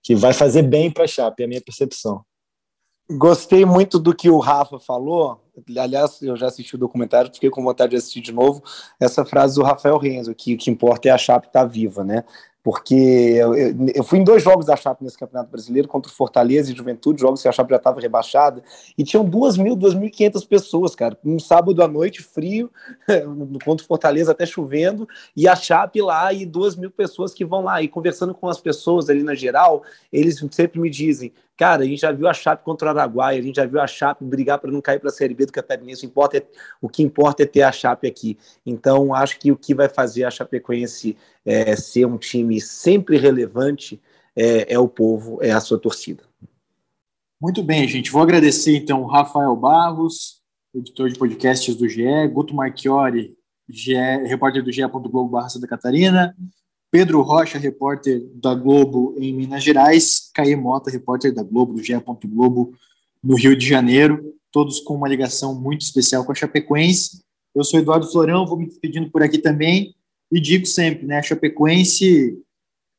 [0.03, 2.23] que vai fazer bem para a Chape, é a minha percepção.
[3.11, 5.43] Gostei muito do que o Rafa falou.
[5.77, 8.63] Aliás, eu já assisti o documentário, fiquei com vontade de assistir de novo.
[9.01, 12.05] Essa frase do Rafael Renzo, que o que importa é a Chape estar tá viva,
[12.05, 12.25] né?
[12.69, 13.55] porque eu,
[13.95, 17.19] eu, fui em dois jogos da Chape nesse Campeonato Brasileiro, contra o Fortaleza e Juventude,
[17.19, 18.63] jogos que a Chape já estava rebaixada,
[18.99, 22.71] e tinham duas mil, duas mil e quinhentas pessoas, cara, um sábado à noite, frio,
[23.65, 27.63] contra o Fortaleza até chovendo, e a Chape lá, e duas mil pessoas que vão
[27.63, 29.83] lá, e conversando com as pessoas ali na geral,
[30.13, 33.43] eles sempre me dizem, Cara, a gente já viu a Chape contra o Araguaia, a
[33.43, 36.07] gente já viu a Chape brigar para não cair para a Série B do Catarinense.
[36.07, 36.47] Importa é,
[36.81, 38.39] o que importa é ter a Chape aqui.
[38.65, 44.01] Então, acho que o que vai fazer a Chapecoense é, ser um time sempre relevante
[44.37, 46.23] é, é o povo, é a sua torcida.
[47.41, 48.11] Muito bem, gente.
[48.11, 50.41] Vou agradecer então Rafael Barros,
[50.75, 53.37] editor de podcasts do GE, Guto Marchiori,
[53.69, 53.95] GE,
[54.25, 54.83] repórter do GE.
[54.89, 56.37] Globo Barra Santa Catarina,
[56.91, 61.95] Pedro Rocha, repórter da Globo em Minas Gerais, Caê Mota, repórter da Globo, do GE.
[62.27, 62.75] Globo
[63.23, 67.23] no Rio de Janeiro, todos com uma ligação muito especial com a Chapecoense.
[67.55, 69.95] Eu sou Eduardo Florão, vou me despedindo por aqui também
[70.31, 72.39] e digo sempre, né, a Chapecoense,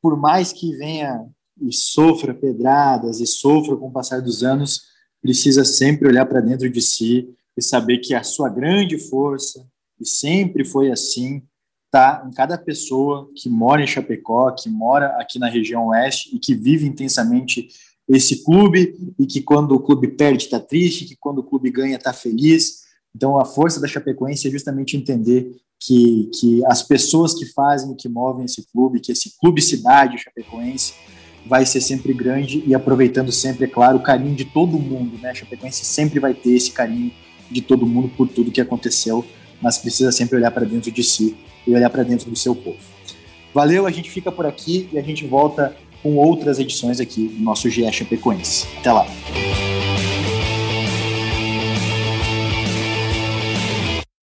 [0.01, 1.25] por mais que venha
[1.61, 4.81] e sofra pedradas e sofra com o passar dos anos,
[5.21, 9.67] precisa sempre olhar para dentro de si e saber que a sua grande força,
[9.99, 11.43] e sempre foi assim,
[11.85, 16.39] está em cada pessoa que mora em Chapecó, que mora aqui na região oeste e
[16.39, 17.67] que vive intensamente
[18.09, 21.95] esse clube e que quando o clube perde está triste, que quando o clube ganha
[21.95, 22.79] está feliz.
[23.15, 28.09] Então a força da Chapecoense é justamente entender que, que as pessoas que fazem, que
[28.09, 30.93] movem esse clube, que esse clube cidade Chapecoense
[31.45, 35.29] vai ser sempre grande e aproveitando sempre, é claro, o carinho de todo mundo, né?
[35.29, 37.11] A Chapecoense sempre vai ter esse carinho
[37.49, 39.25] de todo mundo por tudo que aconteceu,
[39.61, 42.77] mas precisa sempre olhar para dentro de si e olhar para dentro do seu povo.
[43.53, 47.43] Valeu, a gente fica por aqui e a gente volta com outras edições aqui do
[47.43, 48.67] nosso GE Chapecoense.
[48.79, 49.07] Até lá!